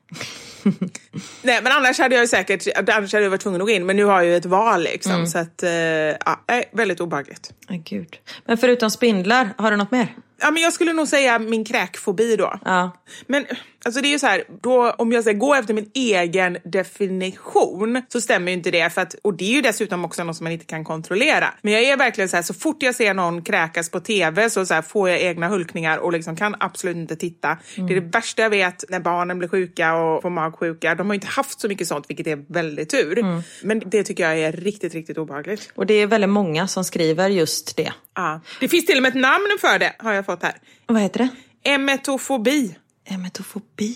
[1.41, 3.85] Nej, men annars hade jag säkert annars hade jag varit tvungen att gå in.
[3.85, 5.27] Men nu har jag ju ett val liksom.
[5.27, 6.39] Så att, eh, ja,
[6.71, 7.53] väldigt obehagligt.
[7.67, 8.17] Ah, gud.
[8.45, 10.15] Men förutom spindlar, har du något mer?
[10.41, 12.59] Ja, men jag skulle nog säga min kräkfobi då.
[12.65, 12.91] Ja.
[13.27, 13.45] Men
[13.85, 18.01] alltså det är ju så här, då, om jag ska gå efter min egen definition
[18.09, 18.89] så stämmer ju inte det.
[18.89, 21.53] För att, och det är ju dessutom också något som man inte kan kontrollera.
[21.61, 24.65] Men jag är verkligen så här, så fort jag ser någon kräkas på tv så,
[24.65, 27.57] så här, får jag egna hulkningar och liksom kan absolut inte titta.
[27.75, 30.95] Det är det värsta jag vet när barnen blir sjuka och får magsjuka.
[30.95, 33.23] De har ju inte haft så mycket sånt, vilket är väldigt tur.
[33.63, 35.71] Men det tycker jag är riktigt, riktigt obehagligt.
[35.75, 37.93] Och det är väldigt många som skriver just det.
[38.15, 38.41] Ja.
[38.59, 40.53] Det finns till och med ett namn för det, har jag fått här.
[40.85, 41.29] Vad heter det?
[41.69, 42.75] Emetofobi.
[43.05, 43.95] Emetofobi.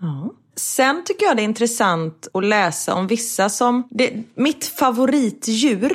[0.00, 0.34] Ja.
[0.56, 3.88] Sen tycker jag det är intressant att läsa om vissa som...
[3.90, 5.92] Det, mitt favoritdjur,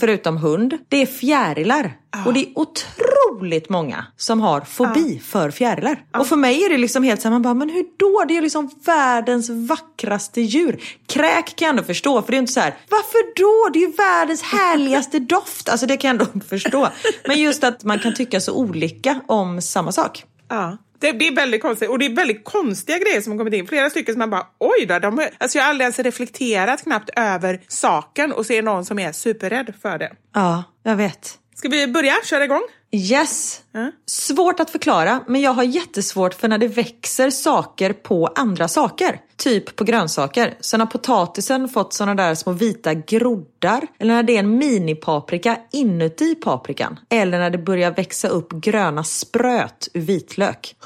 [0.00, 1.96] förutom hund, det är fjärilar.
[2.26, 6.04] Och det är otroligt många som har fobi för fjärilar.
[6.18, 8.24] Och för mig är det liksom helt såhär, man bara, men hur då?
[8.28, 10.82] Det är ju liksom världens vackraste djur.
[11.06, 13.70] Kräk kan jag ändå förstå, för det är inte så här, varför då?
[13.72, 15.68] Det är ju världens härligaste doft.
[15.68, 16.88] Alltså det kan jag ändå förstå.
[17.26, 20.24] Men just att man kan tycka så olika om samma sak.
[20.48, 20.78] Ja.
[21.00, 21.90] Det, det är väldigt konstigt.
[21.90, 23.66] Och det är väldigt konstiga grejer som har kommit in.
[23.66, 24.98] Flera stycken som man bara, oj då.
[24.98, 29.12] De, alltså jag har aldrig ens reflekterat knappt över saken och ser någon som är
[29.12, 30.12] superrädd för det.
[30.34, 31.38] Ja, jag vet.
[31.54, 32.62] Ska vi börja köra igång?
[32.92, 33.60] Yes.
[33.72, 33.90] Ja.
[34.06, 39.20] Svårt att förklara, men jag har jättesvårt för när det växer saker på andra saker.
[39.40, 40.54] Typ på grönsaker.
[40.60, 43.86] Så när potatisen fått såna där små vita groddar.
[43.98, 46.98] Eller när det är en minipaprika inuti paprikan.
[47.08, 50.76] Eller när det börjar växa upp gröna spröt ur vitlök.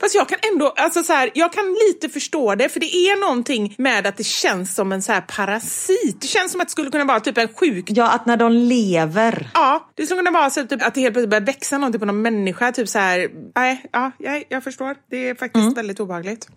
[0.00, 3.20] Fast jag kan ändå, alltså så här, jag kan lite förstå det för det är
[3.20, 6.20] någonting med att det känns som en så parasit.
[6.20, 8.52] Det känns som att det skulle kunna vara typ en sjuk Ja, att när de
[8.52, 9.50] lever.
[9.54, 12.06] Ja, det skulle kunna vara så typ, att det helt plötsligt börjar växa någonting på
[12.06, 12.72] någon människa.
[12.72, 14.96] Typ så här, nej, ja, jag, jag förstår.
[15.10, 16.48] Det är faktiskt väldigt obehagligt.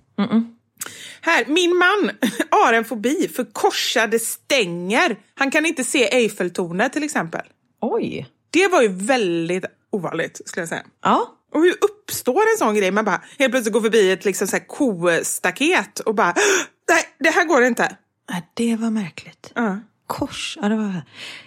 [1.22, 2.12] Här, min man
[2.52, 5.18] har en fobi för korsade stänger.
[5.36, 7.42] Han kan inte se Eiffeltornet till exempel.
[7.82, 8.28] Oj.
[8.50, 10.84] Det var ju väldigt ovanligt skulle jag säga.
[11.04, 11.32] Ja.
[11.54, 12.92] Och hur uppstår en sån grej?
[12.92, 16.34] Man bara helt plötsligt går förbi ett liksom så här kostaket och bara,
[16.90, 17.96] nej, det här går inte.
[18.28, 19.52] Ja, det var märkligt.
[19.56, 19.80] Ja.
[20.08, 21.02] Kors, ja det var...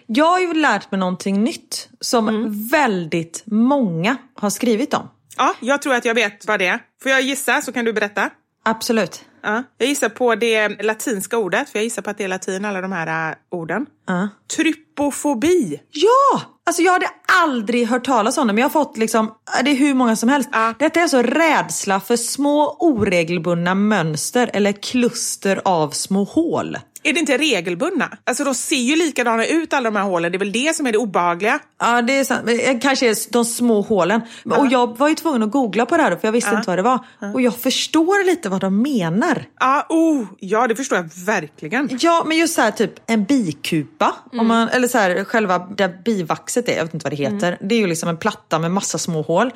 [0.06, 5.08] Jag har ju lärt mig någonting nytt som väldigt många har skrivit om.
[5.36, 6.80] ja, jag tror att jag vet vad det är.
[7.02, 8.30] Får jag gissa så kan du berätta?
[8.70, 9.24] Absolut.
[9.42, 9.62] Ja.
[9.78, 12.80] Jag gissar på det latinska ordet, för jag gissar på att det är latin alla
[12.80, 13.86] de här äh, orden.
[14.06, 14.28] Ja.
[14.56, 15.80] Trypofobi.
[15.90, 16.42] Ja!
[16.66, 17.08] Alltså jag hade
[17.42, 20.16] aldrig hört talas om det men jag har fått liksom, ja, det är hur många
[20.16, 20.48] som helst.
[20.52, 20.74] Ja.
[20.78, 26.78] Detta är alltså rädsla för små oregelbundna mönster eller kluster av små hål.
[27.08, 28.18] Är det inte regelbundna?
[28.24, 30.32] Alltså de ser ju likadana ut alla de här hålen.
[30.32, 31.58] Det är väl det som är det obehagliga?
[31.80, 32.48] Ja, det är sant.
[32.48, 34.20] Eh, Kanske är de små hålen.
[34.44, 36.78] Och jag var ju tvungen att googla på det här för jag visste inte vad
[36.78, 36.98] det var.
[37.34, 39.44] Och jag förstår lite vad de menar.
[39.60, 41.88] Ja, oh, ja det förstår jag verkligen.
[42.00, 44.14] Ja, men just så här typ en bikupa.
[44.32, 47.58] Om man, eller så här, själva där bivaxet är, jag vet inte vad det heter.
[47.60, 49.50] Det är ju liksom en platta med massa små hål.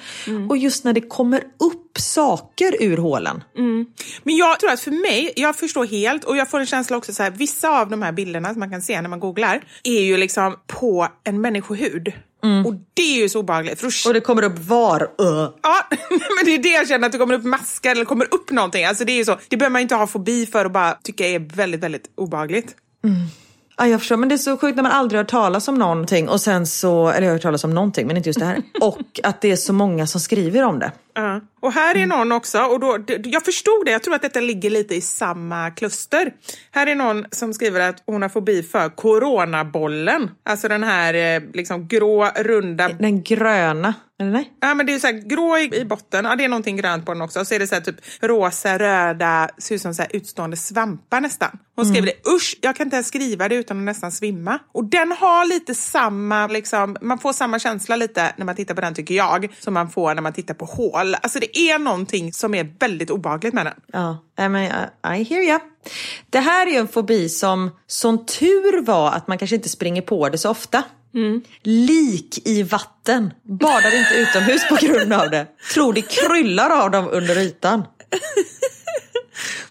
[0.49, 3.45] Och just när det kommer upp saker ur hålen.
[4.23, 7.13] Men jag tror att för mig, jag förstår helt och jag får en känsla också
[7.13, 10.01] så här, vissa av de här bilderna som man kan se när man googlar är
[10.01, 12.13] ju liksom på en människohud.
[12.67, 13.81] Och det är ju så obehagligt.
[13.81, 15.01] För Och det kommer upp var.
[15.03, 15.51] Uh.
[15.63, 18.51] Ja, men det är det jag känner, att det kommer upp maskar eller kommer upp
[18.51, 18.85] någonting.
[18.85, 21.29] Alltså det är ju så, det behöver man inte ha fobi för och bara tycka
[21.29, 22.77] är väldigt, väldigt obehagligt.
[23.83, 25.75] Ja, jag förstår, men det är så sjukt när man aldrig har hört talas om
[25.75, 28.45] någonting och sen så, eller jag har hört talas om någonting men inte just det
[28.47, 28.63] här.
[28.81, 30.93] och att det är så många som skriver om det.
[31.15, 31.41] Ja.
[31.61, 34.71] Och här är någon också, och då, jag förstod det, jag tror att detta ligger
[34.71, 36.33] lite i samma kluster.
[36.71, 40.31] Här är någon som skriver att hon har fobi för coronabollen.
[40.45, 44.53] Alltså den här eh, liksom grå, runda Den gröna, eller nej?
[44.61, 47.07] Ja, men det är så här grå i, i botten, ja det är någonting grönt
[47.07, 47.41] på den också.
[47.41, 50.57] Och så är det så här typ rosa, röda, ser ut som så här utstående
[50.57, 51.59] svampar nästan.
[51.77, 54.59] Hon skriver det, usch, jag kan inte ens skriva det utan att nästan svimma.
[54.73, 58.81] Och den har lite samma, liksom, man får samma känsla lite när man tittar på
[58.81, 61.15] den tycker jag, som man får när man tittar på hål.
[61.15, 63.75] Alltså det är någonting som är väldigt obehagligt med den.
[63.93, 65.61] Ja, nej, men I, I hear ya.
[66.31, 70.29] Det här är en fobi som, som tur var att man kanske inte springer på
[70.29, 70.83] det så ofta.
[71.63, 73.33] Lik i vatten.
[73.43, 75.47] Badar inte utomhus på grund av det.
[75.75, 77.85] Tror det kryllar av dem under ytan.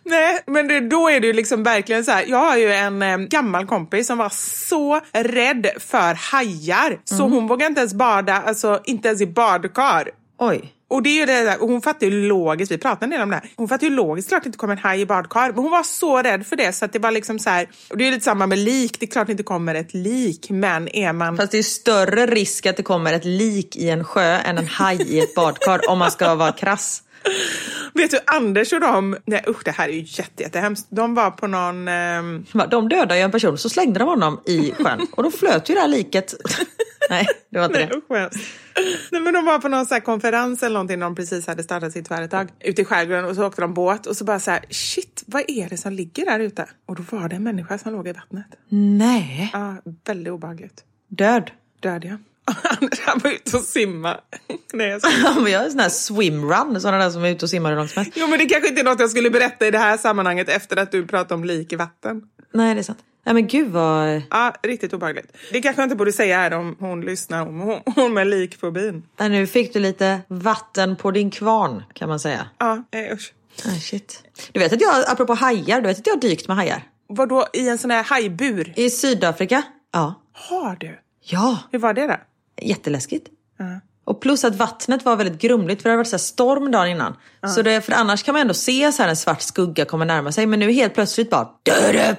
[0.04, 2.26] Nej, men det, då är det ju liksom verkligen så här.
[2.28, 7.00] Jag har ju en eh, gammal kompis som var så rädd för hajar.
[7.04, 10.10] Så hon vågar inte ens bada, alltså inte ens i badkar.
[10.40, 10.74] Oj.
[10.92, 13.22] Och det är ju det där, och hon fattar ju logiskt, vi pratade en del
[13.22, 13.50] om det här.
[13.56, 15.48] Hon fattar ju logiskt klart det inte kommer en haj i badkar.
[15.48, 17.70] Men hon var så rädd för det så att det var liksom så här.
[17.90, 19.94] Och det är ju lite samma med lik, det är klart det inte kommer ett
[19.94, 20.50] lik.
[20.50, 21.38] Men är man...
[21.38, 24.68] Fast det är större risk att det kommer ett lik i en sjö än en
[24.68, 27.04] haj i ett badkar om man ska vara krass.
[27.94, 30.88] Vet du, Anders och de, nej usch det här är ju jätte, jättehemskt.
[30.90, 31.88] De var på någon...
[31.88, 35.70] ehm, De dödade ju en person så slängde de honom i sjön och då flöt
[35.70, 36.34] ju det här liket.
[37.10, 38.26] Nej, det var inte Nej, det.
[38.26, 38.34] usch.
[39.12, 41.94] Nej, men de var på någon så konferens eller någonting när de precis hade startat
[41.94, 44.66] sitt företag ute i skärgården och så åkte de båt och så bara så här,
[44.70, 46.66] shit, vad är det som ligger där ute?
[46.86, 48.48] Och då var det en människa som låg i vattnet.
[48.70, 49.50] Nej.
[49.54, 49.76] Ja,
[50.06, 50.84] väldigt obehagligt.
[51.08, 51.52] Död.
[51.80, 52.18] Död ja.
[53.06, 54.20] Han var ute och simma.
[54.74, 55.02] Nej, jag.
[55.24, 57.78] Ja, men jag en sån här swimrun, sådana där som är ute och simmar hur
[57.78, 58.18] långt som helst.
[58.22, 60.78] Jo men det kanske inte är något jag skulle berätta i det här sammanhanget efter
[60.78, 62.22] att du pratade om lik i vatten.
[62.54, 63.00] Nej, det är sant.
[63.24, 64.22] Nej men gud vad...
[64.30, 65.38] Ja, riktigt obehagligt.
[65.52, 69.04] Det kanske jag inte borde säga här om hon lyssnar, om hon, hon med likfobin.
[69.20, 72.48] Nej, nu fick du lite vatten på din kvarn kan man säga.
[72.58, 73.34] Ja, eh, usch.
[73.66, 74.24] Nej, shit.
[74.52, 76.84] Du vet att jag, apropå hajar, du vet att jag har dykt med hajar?
[77.08, 78.74] Vadå, i en sån här hajbur?
[78.76, 79.64] I Sydafrika?
[79.94, 80.14] Ja.
[80.34, 81.00] Har du?
[81.24, 82.16] Ja, Hur var det då?
[82.62, 83.28] jätteläskigt.
[84.04, 86.88] Och plus att vattnet var väldigt grumligt för det hade varit så här storm dagen
[86.88, 87.16] innan.
[87.56, 90.32] Så det, för annars kan man ändå se så här en svart skugga komma närma
[90.32, 90.46] sig.
[90.46, 91.50] Men nu helt plötsligt bara...
[91.64, 92.16] Dörre.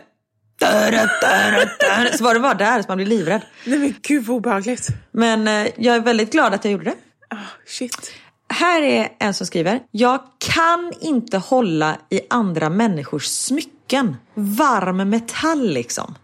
[2.16, 3.42] Så var det bara där så man blir livrädd.
[3.64, 4.88] Nej men gud vad obehagligt.
[5.10, 6.96] Men eh, jag är väldigt glad att jag gjorde det.
[7.28, 7.36] Ah,
[7.66, 8.12] shit.
[8.48, 9.80] Här är en som skriver.
[9.90, 14.16] Jag kan inte hålla i andra människors smycken.
[14.34, 16.14] Varm metall liksom.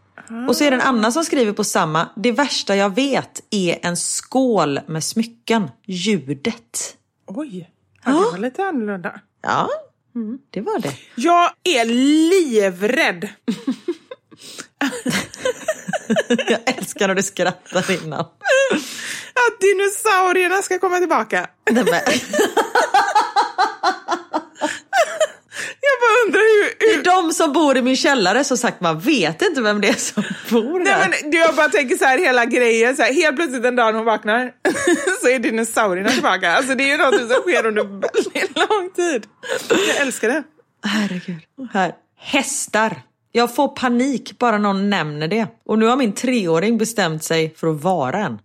[0.49, 2.09] Och så är det en annan som skriver på samma.
[2.17, 5.71] Det värsta jag vet är en skål med smycken.
[5.87, 6.97] Ljudet.
[7.27, 7.71] Oj,
[8.05, 9.21] ja, det var lite annorlunda.
[9.43, 9.69] Ja,
[10.51, 10.93] det var det.
[11.15, 13.29] Jag är livrädd.
[16.49, 18.21] Jag älskar när du skrattar innan.
[18.21, 21.47] Att dinosaurierna ska komma tillbaka.
[21.71, 22.03] Nej, men,
[25.81, 26.75] Jag bara undrar hur...
[26.79, 26.99] det hur...
[26.99, 29.95] är de som bor i min källare som sagt man vet inte vem det är
[29.95, 30.99] som bor där.
[30.99, 33.87] Nej, men jag bara tänker så här hela grejen, så här, helt plötsligt en dag
[33.87, 34.53] när hon vaknar
[35.21, 36.53] så är dinosaurierna tillbaka.
[36.53, 39.27] Alltså det är ju något som sker under väldigt lång tid.
[39.69, 40.43] Jag älskar det.
[40.85, 41.41] Herregud.
[41.73, 41.93] Här.
[42.21, 43.03] Hästar.
[43.33, 45.47] Jag får panik bara någon nämner det.
[45.65, 48.39] Och nu har min treåring bestämt sig för att vara en.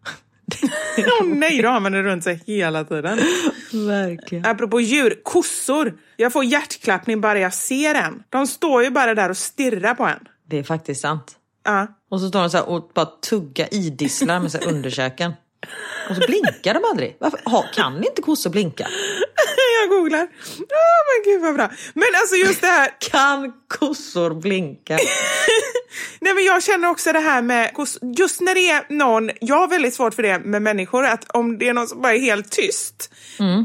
[0.97, 3.19] Åh nej, då har man det runt sig hela tiden.
[3.73, 4.45] Verkligen.
[4.45, 5.93] Apropå djur, kossor.
[6.17, 8.23] Jag får hjärtklappning bara jag ser en.
[8.29, 10.27] De står ju bara där och stirrar på en.
[10.49, 11.37] Det är faktiskt sant.
[11.63, 11.87] Ja.
[12.09, 15.33] Och så står de så här och bara tugga idisslar med så underkäken.
[16.09, 17.15] Och så blinkar de aldrig.
[17.19, 17.39] Varför?
[17.45, 18.87] Ha, kan inte kossor blinka?
[19.81, 20.27] Jag googlar.
[20.59, 21.69] Åh men gud vad bra.
[21.93, 22.89] Men alltså just det här.
[23.11, 24.97] Kan kossor blinka?
[26.19, 27.71] Nej men jag känner också det här med,
[28.17, 31.57] just när det är någon, jag har väldigt svårt för det med människor, att om
[31.57, 33.13] det är någon som bara är helt tyst,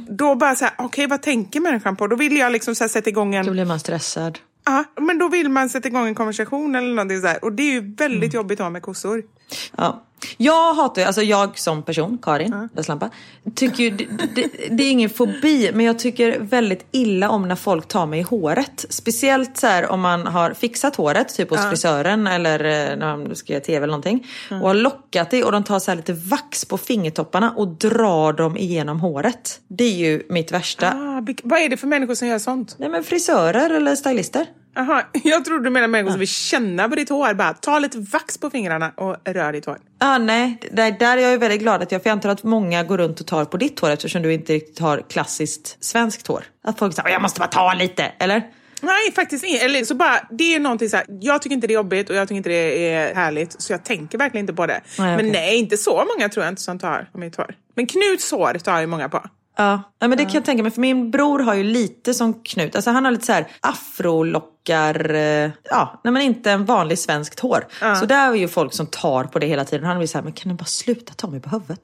[0.09, 2.07] då bara så här, okej vad tänker människan på?
[2.07, 4.38] Då vill jag liksom så här sätta igång Då en, blir man stressad.
[4.64, 7.44] Ja, men då vill man sätta igång en konversation eller någonting så här.
[7.44, 9.22] Och det är ju väldigt jobbigt att ha med kossor.
[9.76, 10.05] Ja.
[10.36, 13.10] Jag hatar alltså jag som person, Karin Desslampa,
[13.54, 17.56] tycker ju, det, det, det är ingen fobi, men jag tycker väldigt illa om när
[17.56, 18.84] folk tar mig i håret.
[18.88, 23.36] Speciellt så här om man har fixat håret, typ hos frisören eller eh, när man
[23.36, 24.26] ska göra tv eller någonting.
[24.50, 28.56] Och har lockat det och de tar så lite vax på fingertopparna och drar dem
[28.56, 29.60] igenom håret.
[29.68, 30.88] Det är ju mitt värsta.
[30.88, 32.76] Ah, vad är det för människor som gör sånt?
[32.78, 34.46] Nej men frisörer eller stylister.
[34.76, 37.34] Aha, jag trodde du menade människor som vill känna på ditt hår.
[37.34, 39.78] Bara ta lite vax på fingrarna och rör ditt hår.
[39.98, 42.82] Ah, nej, där, där är jag väldigt glad att jag, för jag antar att många
[42.82, 46.44] går runt och tar på ditt hår eftersom du inte riktigt har klassiskt svenskt hår.
[46.64, 48.42] Att folk säger jag måste bara ta lite, eller?
[48.82, 49.64] Nej, faktiskt inte.
[49.64, 52.16] Eller så bara, det är någonting så här, jag tycker inte det är jobbigt och
[52.16, 53.62] jag tycker inte det är härligt.
[53.62, 54.80] Så jag tänker verkligen inte på det.
[54.98, 55.30] Nej, Men okej.
[55.30, 57.54] nej, inte så många tror jag inte som tar på mitt hår.
[57.74, 59.22] Men Knuts hår tar ju många på.
[59.61, 60.72] Ja, ja men det kan jag tänka mig.
[60.72, 62.74] För min bror har ju lite som Knut.
[62.76, 65.14] Alltså han har lite så här afrolockar.
[65.14, 67.66] eh, Ja, nej men inte en vanlig svenskt hår.
[67.96, 69.86] Så där är ju folk som tar på det hela tiden.
[69.86, 71.80] Han blir så här, men kan du bara sluta ta mig på huvudet?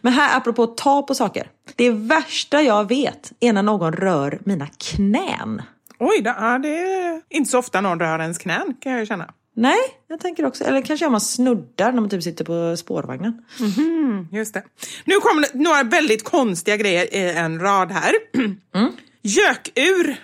[0.00, 1.48] Men här apropå att ta på saker.
[1.76, 5.62] Det värsta jag vet är när någon rör mina knän.
[5.98, 9.30] Oj, ja, det är inte så ofta någon rör ens knän kan jag ju känna.
[9.58, 9.78] Nej,
[10.08, 10.64] jag tänker också.
[10.64, 13.44] Eller kanske om man snuddar när man typ sitter på spårvagnen.
[14.32, 14.62] Just det.
[15.04, 18.12] Nu kommer några väldigt konstiga grejer i en rad här.
[19.22, 20.16] Gökur.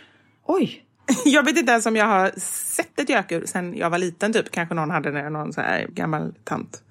[0.46, 0.84] Oj.
[1.24, 4.32] Jag vet inte ens om jag har sett ett gökur sen jag var liten.
[4.32, 4.50] Typ.
[4.50, 6.82] Kanske någon hade det, någon så här gammal tant.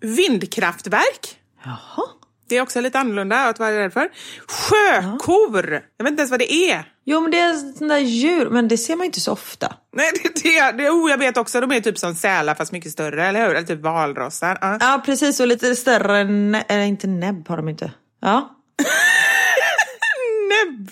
[0.00, 1.38] Vindkraftverk.
[1.64, 2.08] Jaha.
[2.48, 4.08] Det är också lite annorlunda att vara rädd för.
[4.48, 5.70] Sjökor.
[5.96, 6.92] Jag vet inte ens vad det är.
[7.04, 9.74] Jo men det är sådana där djur, men det ser man inte så ofta.
[9.96, 11.60] Nej, det, det, det, oh, jag vet också.
[11.60, 13.54] De är typ som sälar fast mycket större, eller hur?
[13.56, 14.58] Eller typ valrossar.
[14.60, 14.76] Ja.
[14.80, 17.92] Ja precis, och lite större, nä- eller inte näbb har de inte.
[18.20, 18.56] Ja.
[20.48, 20.90] Näbb!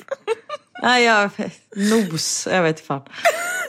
[0.83, 1.31] Nej, jag,
[1.77, 3.03] nos, jag vet fan.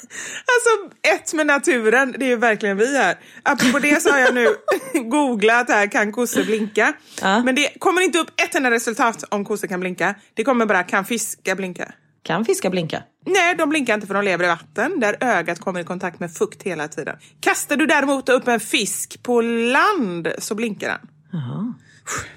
[0.55, 3.17] Alltså, ett med naturen, det är ju verkligen vi här.
[3.43, 4.47] Apropå det så har jag nu
[4.93, 6.93] googlat här, kan kossor blinka?
[7.21, 7.43] Ja.
[7.43, 10.15] Men det kommer inte upp ett enda resultat om kossor kan blinka.
[10.33, 11.91] Det kommer bara, kan fiskar blinka?
[12.23, 13.03] Kan fiskar blinka?
[13.25, 16.33] Nej, de blinkar inte för de lever i vatten där ögat kommer i kontakt med
[16.33, 17.17] fukt hela tiden.
[17.39, 20.99] Kastar du däremot upp en fisk på land så blinkar den.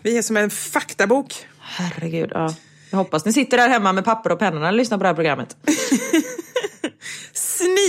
[0.03, 1.47] Vi är som en faktabok.
[1.61, 2.55] Herregud, ja.
[2.91, 5.15] Jag hoppas ni sitter där hemma med papper och penna och lyssnar på det här
[5.15, 5.57] programmet.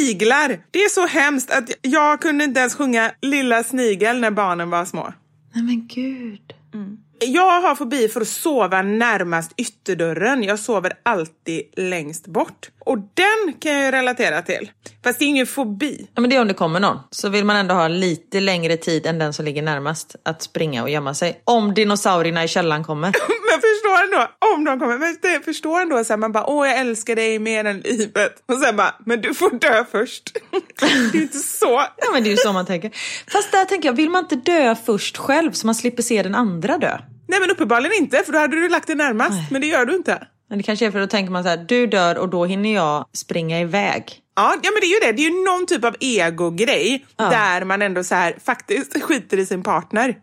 [0.09, 0.59] Sniglar!
[0.71, 4.85] Det är så hemskt att jag kunde inte ens sjunga Lilla snigel när barnen var
[4.85, 5.13] små.
[5.53, 6.53] Nej men gud.
[7.19, 10.43] Jag har fobi för att sova närmast ytterdörren.
[10.43, 12.69] Jag sover alltid längst bort.
[12.89, 14.71] Och den kan jag ju relatera till.
[15.03, 16.07] Fast det är ingen fobi.
[16.15, 16.97] Ja, men det är om det kommer någon.
[17.09, 20.83] Så vill man ändå ha lite längre tid än den som ligger närmast att springa
[20.83, 21.41] och gömma sig.
[21.43, 23.07] Om dinosaurierna i källaren kommer.
[23.51, 26.67] Men förstår ändå, om de kommer, men det förstår ändå så här, man bara åh
[26.67, 28.43] jag älskar dig mer än livet.
[28.47, 30.33] Och sen bara, men du får dö först.
[31.11, 31.83] det är inte så.
[31.97, 32.91] Ja men det är ju så man tänker.
[33.31, 36.35] Fast där tänker jag, vill man inte dö först själv så man slipper se den
[36.35, 36.97] andra dö?
[37.27, 39.51] Nej men uppenbarligen inte, för då hade du lagt dig närmast.
[39.51, 40.27] Men det gör du inte.
[40.49, 42.45] Men det kanske är för att då tänker man så här, du dör och då
[42.45, 44.21] hinner jag springa iväg.
[44.35, 45.11] Ja, ja men det är ju det.
[45.17, 49.45] Det är ju någon typ av ego-grej där man ändå så här faktiskt skiter i
[49.45, 50.15] sin partner.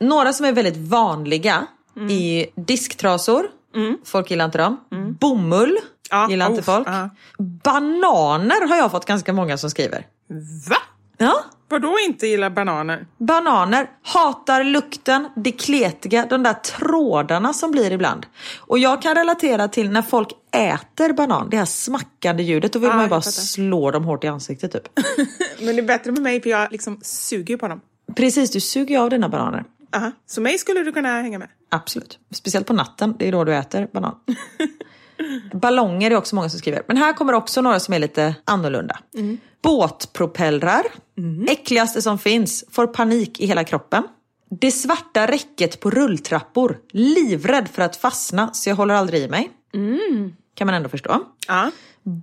[0.00, 1.66] Några som är väldigt vanliga
[1.96, 2.10] Mm.
[2.10, 3.46] i disktrasor.
[4.04, 4.80] Folk gillar inte dem.
[5.20, 5.78] Bomull
[6.10, 6.88] Ja, gillar inte uff, folk.
[6.88, 7.10] ja.
[7.64, 10.06] Bananer har jag fått ganska många som skriver.
[10.68, 10.76] Va?
[11.18, 13.06] Ja, Vadå inte gillar bananer?
[13.18, 18.26] Bananer, hatar lukten, det kletiga, de där trådarna som blir ibland.
[18.58, 22.88] Och jag kan relatera till när folk äter banan, det här smackande ljudet, då vill
[22.88, 24.88] Ja, man ju bara slå dem hårt i ansiktet typ.
[25.60, 27.80] Men det är bättre med mig för jag liksom suger på dem.
[28.16, 29.64] Precis, du suger av dina bananer.
[29.96, 30.12] Aha.
[30.26, 31.48] Så mig skulle du kunna hänga med?
[31.70, 32.18] Absolut.
[32.30, 34.14] Speciellt på natten, det är då du äter banan.
[35.54, 36.82] Ballonger är också många som skriver.
[36.88, 38.98] Men här kommer också några som är lite annorlunda.
[39.62, 40.82] Båtpropellrar.
[41.48, 42.64] Äckligaste som finns.
[42.70, 44.02] Får panik i hela kroppen.
[44.60, 46.78] Det svarta räcket på rulltrappor.
[46.90, 49.50] Livrädd för att fastna så jag håller aldrig i mig.
[50.54, 51.24] Kan man ändå förstå.
[51.48, 51.70] Ja.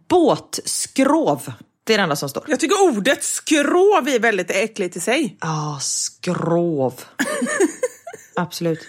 [0.08, 1.52] Båtskrov.
[1.84, 2.44] Det är det enda som står.
[2.48, 5.38] Jag tycker ordet skrov är väldigt äckligt i sig.
[5.42, 6.94] Ja, skrov.
[8.36, 8.80] Absolut.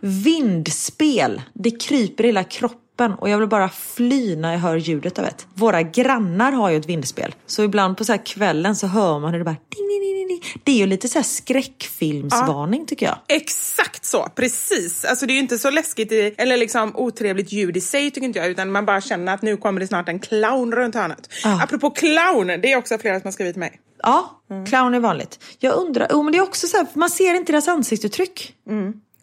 [0.00, 1.42] Vindspel.
[1.52, 2.87] Det kryper i hela kroppen
[3.18, 5.46] och jag vill bara fly när jag hör ljudet av det.
[5.54, 7.34] Våra grannar har ju ett vindspel.
[7.46, 10.28] Så ibland på så här kvällen så hör man hur det bara ding, ding, ding,
[10.28, 10.42] ding.
[10.64, 13.18] Det är ju lite så här skräckfilmsvarning tycker jag.
[13.28, 15.04] Exakt så, precis.
[15.04, 18.26] Alltså det är ju inte så läskigt i, eller liksom otrevligt ljud i sig tycker
[18.26, 21.28] inte jag, utan man bara känner att nu kommer det snart en clown runt hörnet.
[21.44, 21.62] Ja.
[21.62, 23.80] Apropå clown, det är också flera som har skrivit till mig.
[24.02, 25.44] Ja, clown är vanligt.
[25.58, 28.54] Jag undrar, oh, men det är också så här, man ser inte deras ansiktsuttryck.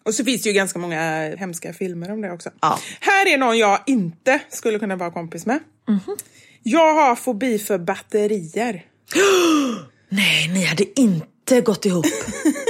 [0.06, 2.50] Och så finns det ju ganska många hemska filmer om det också.
[2.60, 2.78] Ja.
[3.00, 5.58] Här är någon jag inte skulle kunna vara kompis med.
[6.62, 8.84] Jag har fobi för batterier.
[10.08, 12.06] Nej, ni hade inte gått ihop.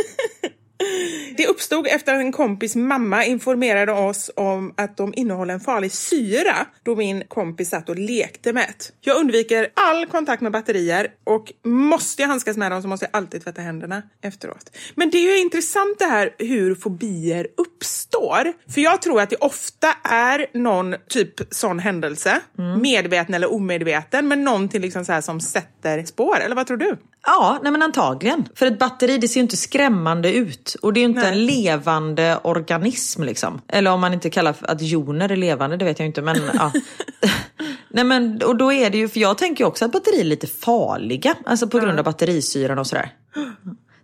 [1.37, 5.93] Det uppstod efter att en kompis mamma informerade oss om att de innehåller en farlig
[5.93, 8.91] syra då min kompis satt och lekte med det.
[9.01, 13.19] Jag undviker all kontakt med batterier och måste jag handskas med dem så måste jag
[13.19, 14.77] alltid tvätta händerna efteråt.
[14.95, 18.53] Men det är ju intressant det här hur fobier uppstår.
[18.75, 22.41] För jag tror att det ofta är någon typ sån händelse,
[22.83, 26.41] medveten eller omedveten, men någonting liksom så här som sätter spår.
[26.41, 26.97] Eller vad tror du?
[27.27, 28.49] Ja, nej men antagligen.
[28.55, 30.77] För ett batteri det ser ju inte skrämmande ut.
[30.83, 31.33] Och det är ju inte Nej.
[31.33, 33.61] en levande organism liksom.
[33.69, 36.23] Eller om man inte kallar att joner är levande, det vet jag inte.
[36.23, 36.73] Men ja.
[37.89, 40.25] nej men och då är det ju, för jag tänker ju också att batterier är
[40.25, 41.35] lite farliga.
[41.45, 43.13] Alltså på grund av batterisyran och sådär.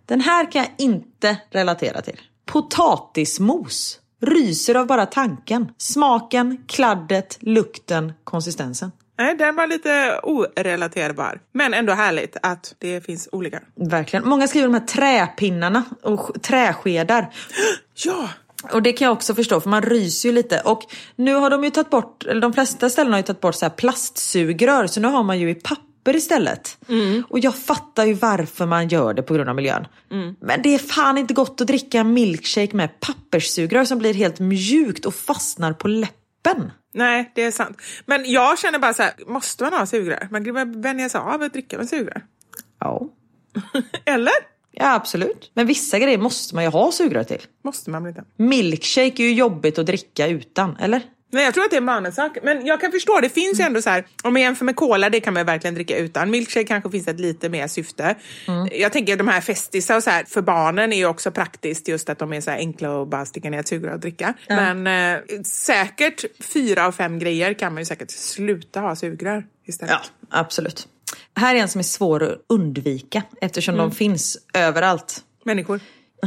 [0.05, 2.19] Den här kan jag inte relatera till.
[2.45, 3.99] Potatismos.
[4.21, 5.71] Ryser av bara tanken.
[5.77, 8.91] Smaken, kladdet, lukten, konsistensen.
[9.17, 11.39] Nej, den var lite orelaterbar.
[11.51, 13.59] Men ändå härligt att det finns olika.
[13.75, 14.27] Verkligen.
[14.27, 17.29] Många skriver de här träpinnarna och sk- träskedar.
[18.05, 18.29] Ja!
[18.71, 20.59] Och det kan jag också förstå för man ryser ju lite.
[20.65, 20.81] Och
[21.15, 23.65] nu har de ju tagit bort, eller de flesta ställen har ju tagit bort så
[23.65, 26.77] här plastsugrör så nu har man ju i papper istället.
[27.29, 29.87] Och jag fattar ju varför man gör det på grund av miljön.
[30.41, 34.39] Men det är fan inte gott att dricka en milkshake med papperssugrör som blir helt
[34.39, 36.17] mjukt och fastnar på läppen.
[36.93, 37.77] Nej, det är sant.
[38.05, 40.27] Men jag känner bara så här, måste man ha sugrör?
[40.31, 42.21] Man kan vänja sig av att dricka med sugrör?
[42.79, 43.09] Ja.
[44.05, 44.33] Eller?
[44.71, 45.51] ja, absolut.
[45.53, 47.41] Men vissa grejer måste man ju ha sugrör till.
[47.63, 48.23] Måste man väl inte?
[48.37, 51.01] Milkshake är ju jobbigt att dricka utan, eller?
[51.33, 52.37] Nej, jag tror att det är en vanesak.
[52.43, 55.09] Men jag kan förstå, det finns ju ändå så här, om man jämför med cola,
[55.09, 56.29] det kan man verkligen dricka utan.
[56.29, 58.15] Milkshake kanske finns ett lite mer syfte.
[58.71, 62.09] Jag tänker de här festisar och så här, för barnen är ju också praktiskt just
[62.09, 64.33] att de är så här enkla och bara sticka ner ett sugrör och dricka.
[64.47, 69.95] Men eh, säkert fyra av fem grejer kan man ju säkert sluta ha sugrör istället.
[70.29, 70.87] Ja, absolut.
[71.35, 75.23] Här är en som är svår att undvika eftersom de finns överallt.
[75.43, 75.79] Människor.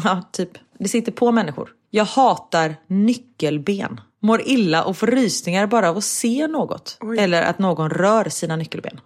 [0.04, 0.50] Ja, typ.
[0.78, 1.68] Det sitter på människor.
[1.90, 4.00] Jag hatar nyckelben.
[4.26, 6.98] Mår illa och får rysningar bara av att se något.
[7.18, 9.00] Eller att någon rör sina nyckelben.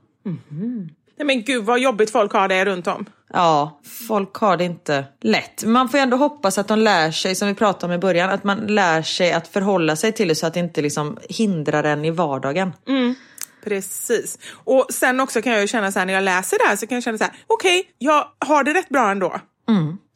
[1.18, 3.04] Nej men gud vad jobbigt folk har det runt om.
[3.32, 5.64] Ja, folk har det inte lätt.
[5.64, 8.30] Man får ju ändå hoppas att de lär sig, som vi pratade om i början,
[8.30, 11.84] att man lär sig att förhålla sig till det så att det inte liksom hindrar
[11.84, 12.72] en i vardagen.
[13.64, 14.38] Precis.
[14.52, 16.86] Och sen också kan jag ju känna så här när jag läser det här så
[16.86, 19.40] kan jag känna så här, okej, jag har det rätt bra ändå.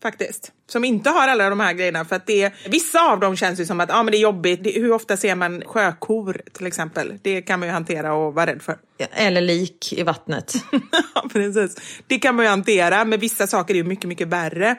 [0.02, 0.52] Faktiskt.
[0.68, 3.66] Som inte har alla de här grejerna för att det, vissa av dem känns ju
[3.66, 4.64] som att ah, men det är jobbigt.
[4.64, 7.18] Det, hur ofta ser man sjökor till exempel?
[7.22, 8.78] Det kan man ju hantera och vara rädd för.
[9.12, 10.54] Eller lik i vattnet.
[11.14, 11.76] Ja, precis.
[12.06, 14.76] Det kan man ju hantera, men vissa saker är ju mycket, mycket värre.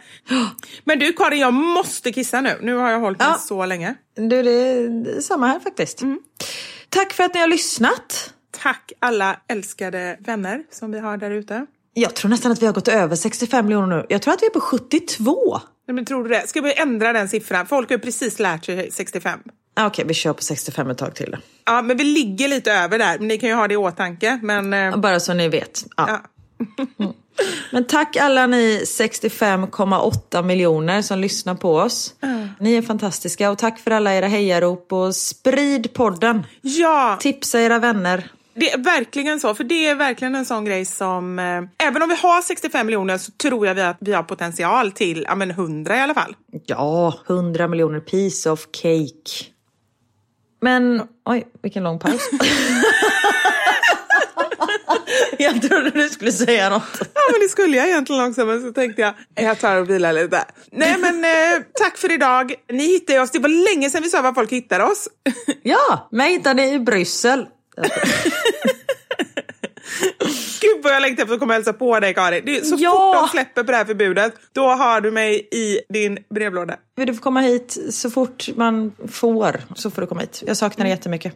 [0.84, 2.57] Men du Karin, jag måste kissa nu.
[2.61, 3.38] Nu har jag hållit mig Ja.
[3.38, 3.95] så länge.
[4.15, 6.02] Du, det är samma här faktiskt.
[6.89, 8.34] Tack för att ni har lyssnat.
[8.61, 11.65] Tack alla älskade vänner som vi har där ute.
[11.97, 14.05] Jag tror nästan att vi har gått över 65 miljoner nu.
[14.09, 15.59] Jag tror att vi är på 72.
[15.88, 16.47] Nej, men tror du det?
[16.47, 17.65] Ska vi ändra den siffran?
[17.65, 19.39] Folk har ju precis lärt sig 65.
[19.76, 21.38] Ah, Okej, vi kör på 65 ett tag till.
[21.65, 23.19] Ja, men vi ligger lite över där.
[23.19, 24.39] Ni kan ju ha det i åtanke.
[24.43, 25.85] Men eh, Bara så ni vet.
[25.97, 26.07] Ja.
[26.07, 27.13] ja.
[27.72, 32.13] Men tack alla ni 65,8 miljoner som lyssnar på oss.
[32.59, 36.43] Ni är fantastiska och tack för alla era hejarop och sprid podden.
[36.61, 38.30] ja, Tipsa era vänner.
[38.56, 39.56] Det är verkligen så.
[39.56, 41.40] För det är verkligen en sån grej som...
[41.40, 44.91] Eh, även om vi har 65 miljoner så tror jag vi att vi har potential
[44.91, 46.36] till ja, men 100 i alla fall.
[46.65, 49.45] Ja, 100 miljoner piece of cake.
[50.61, 52.30] Men, oj, vilken lång paus.
[55.40, 56.98] jag trodde du skulle säga något.
[56.99, 60.14] Ja, men det skulle jag egentligen också, men så tänkte jag jag tar och vilar
[60.14, 60.45] lite.
[60.72, 62.53] Nej, men eh, tack för idag.
[62.72, 63.32] Ni hittade oss.
[63.32, 65.07] Det var länge sedan vi sa var folk hittar oss.
[65.64, 67.48] Ja, mig hittar ni i Bryssel.
[67.77, 68.72] Okay.
[70.85, 72.43] vad jag längtar efter att komma och hälsa på dig Karin.
[72.45, 72.91] Det är så Ja.
[72.91, 76.75] fort de släpper på det här förbudet, då har du mig i din brevlåda.
[76.97, 80.43] Vill du få komma hit så fort man får så får du komma hit.
[80.47, 81.33] Jag saknar dig jättemycket.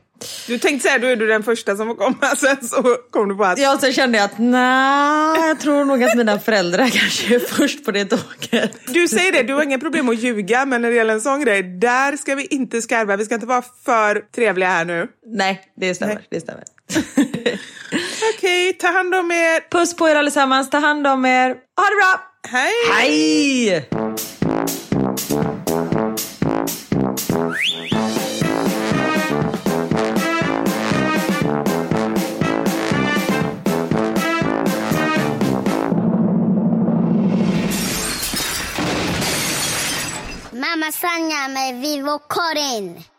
[0.47, 3.35] Du tänkte säga, då är du den första som får komma, sen så kom du
[3.35, 7.35] på att Ja, sen kände jag att nej, jag tror nog att mina föräldrar kanske
[7.35, 8.71] är först på det tåget.
[8.87, 11.41] Du säger det, du har inga problem att ljuga, men när det gäller en sån
[11.41, 13.15] grej, där ska vi inte skarva.
[13.17, 15.07] Vi ska inte vara för trevliga här nu.
[15.25, 16.13] Nej, det stämmer.
[16.15, 16.27] Nej.
[16.29, 16.63] Det stämmer.
[18.49, 19.69] Okej, ta hand om er.
[19.69, 21.55] Puss på er allesammans, ta hand om er.
[21.77, 22.13] Ha det bra!
[22.49, 22.73] Hej!
[22.93, 23.89] Hej!
[40.51, 43.18] Mamma Sanja med Vivo Karin.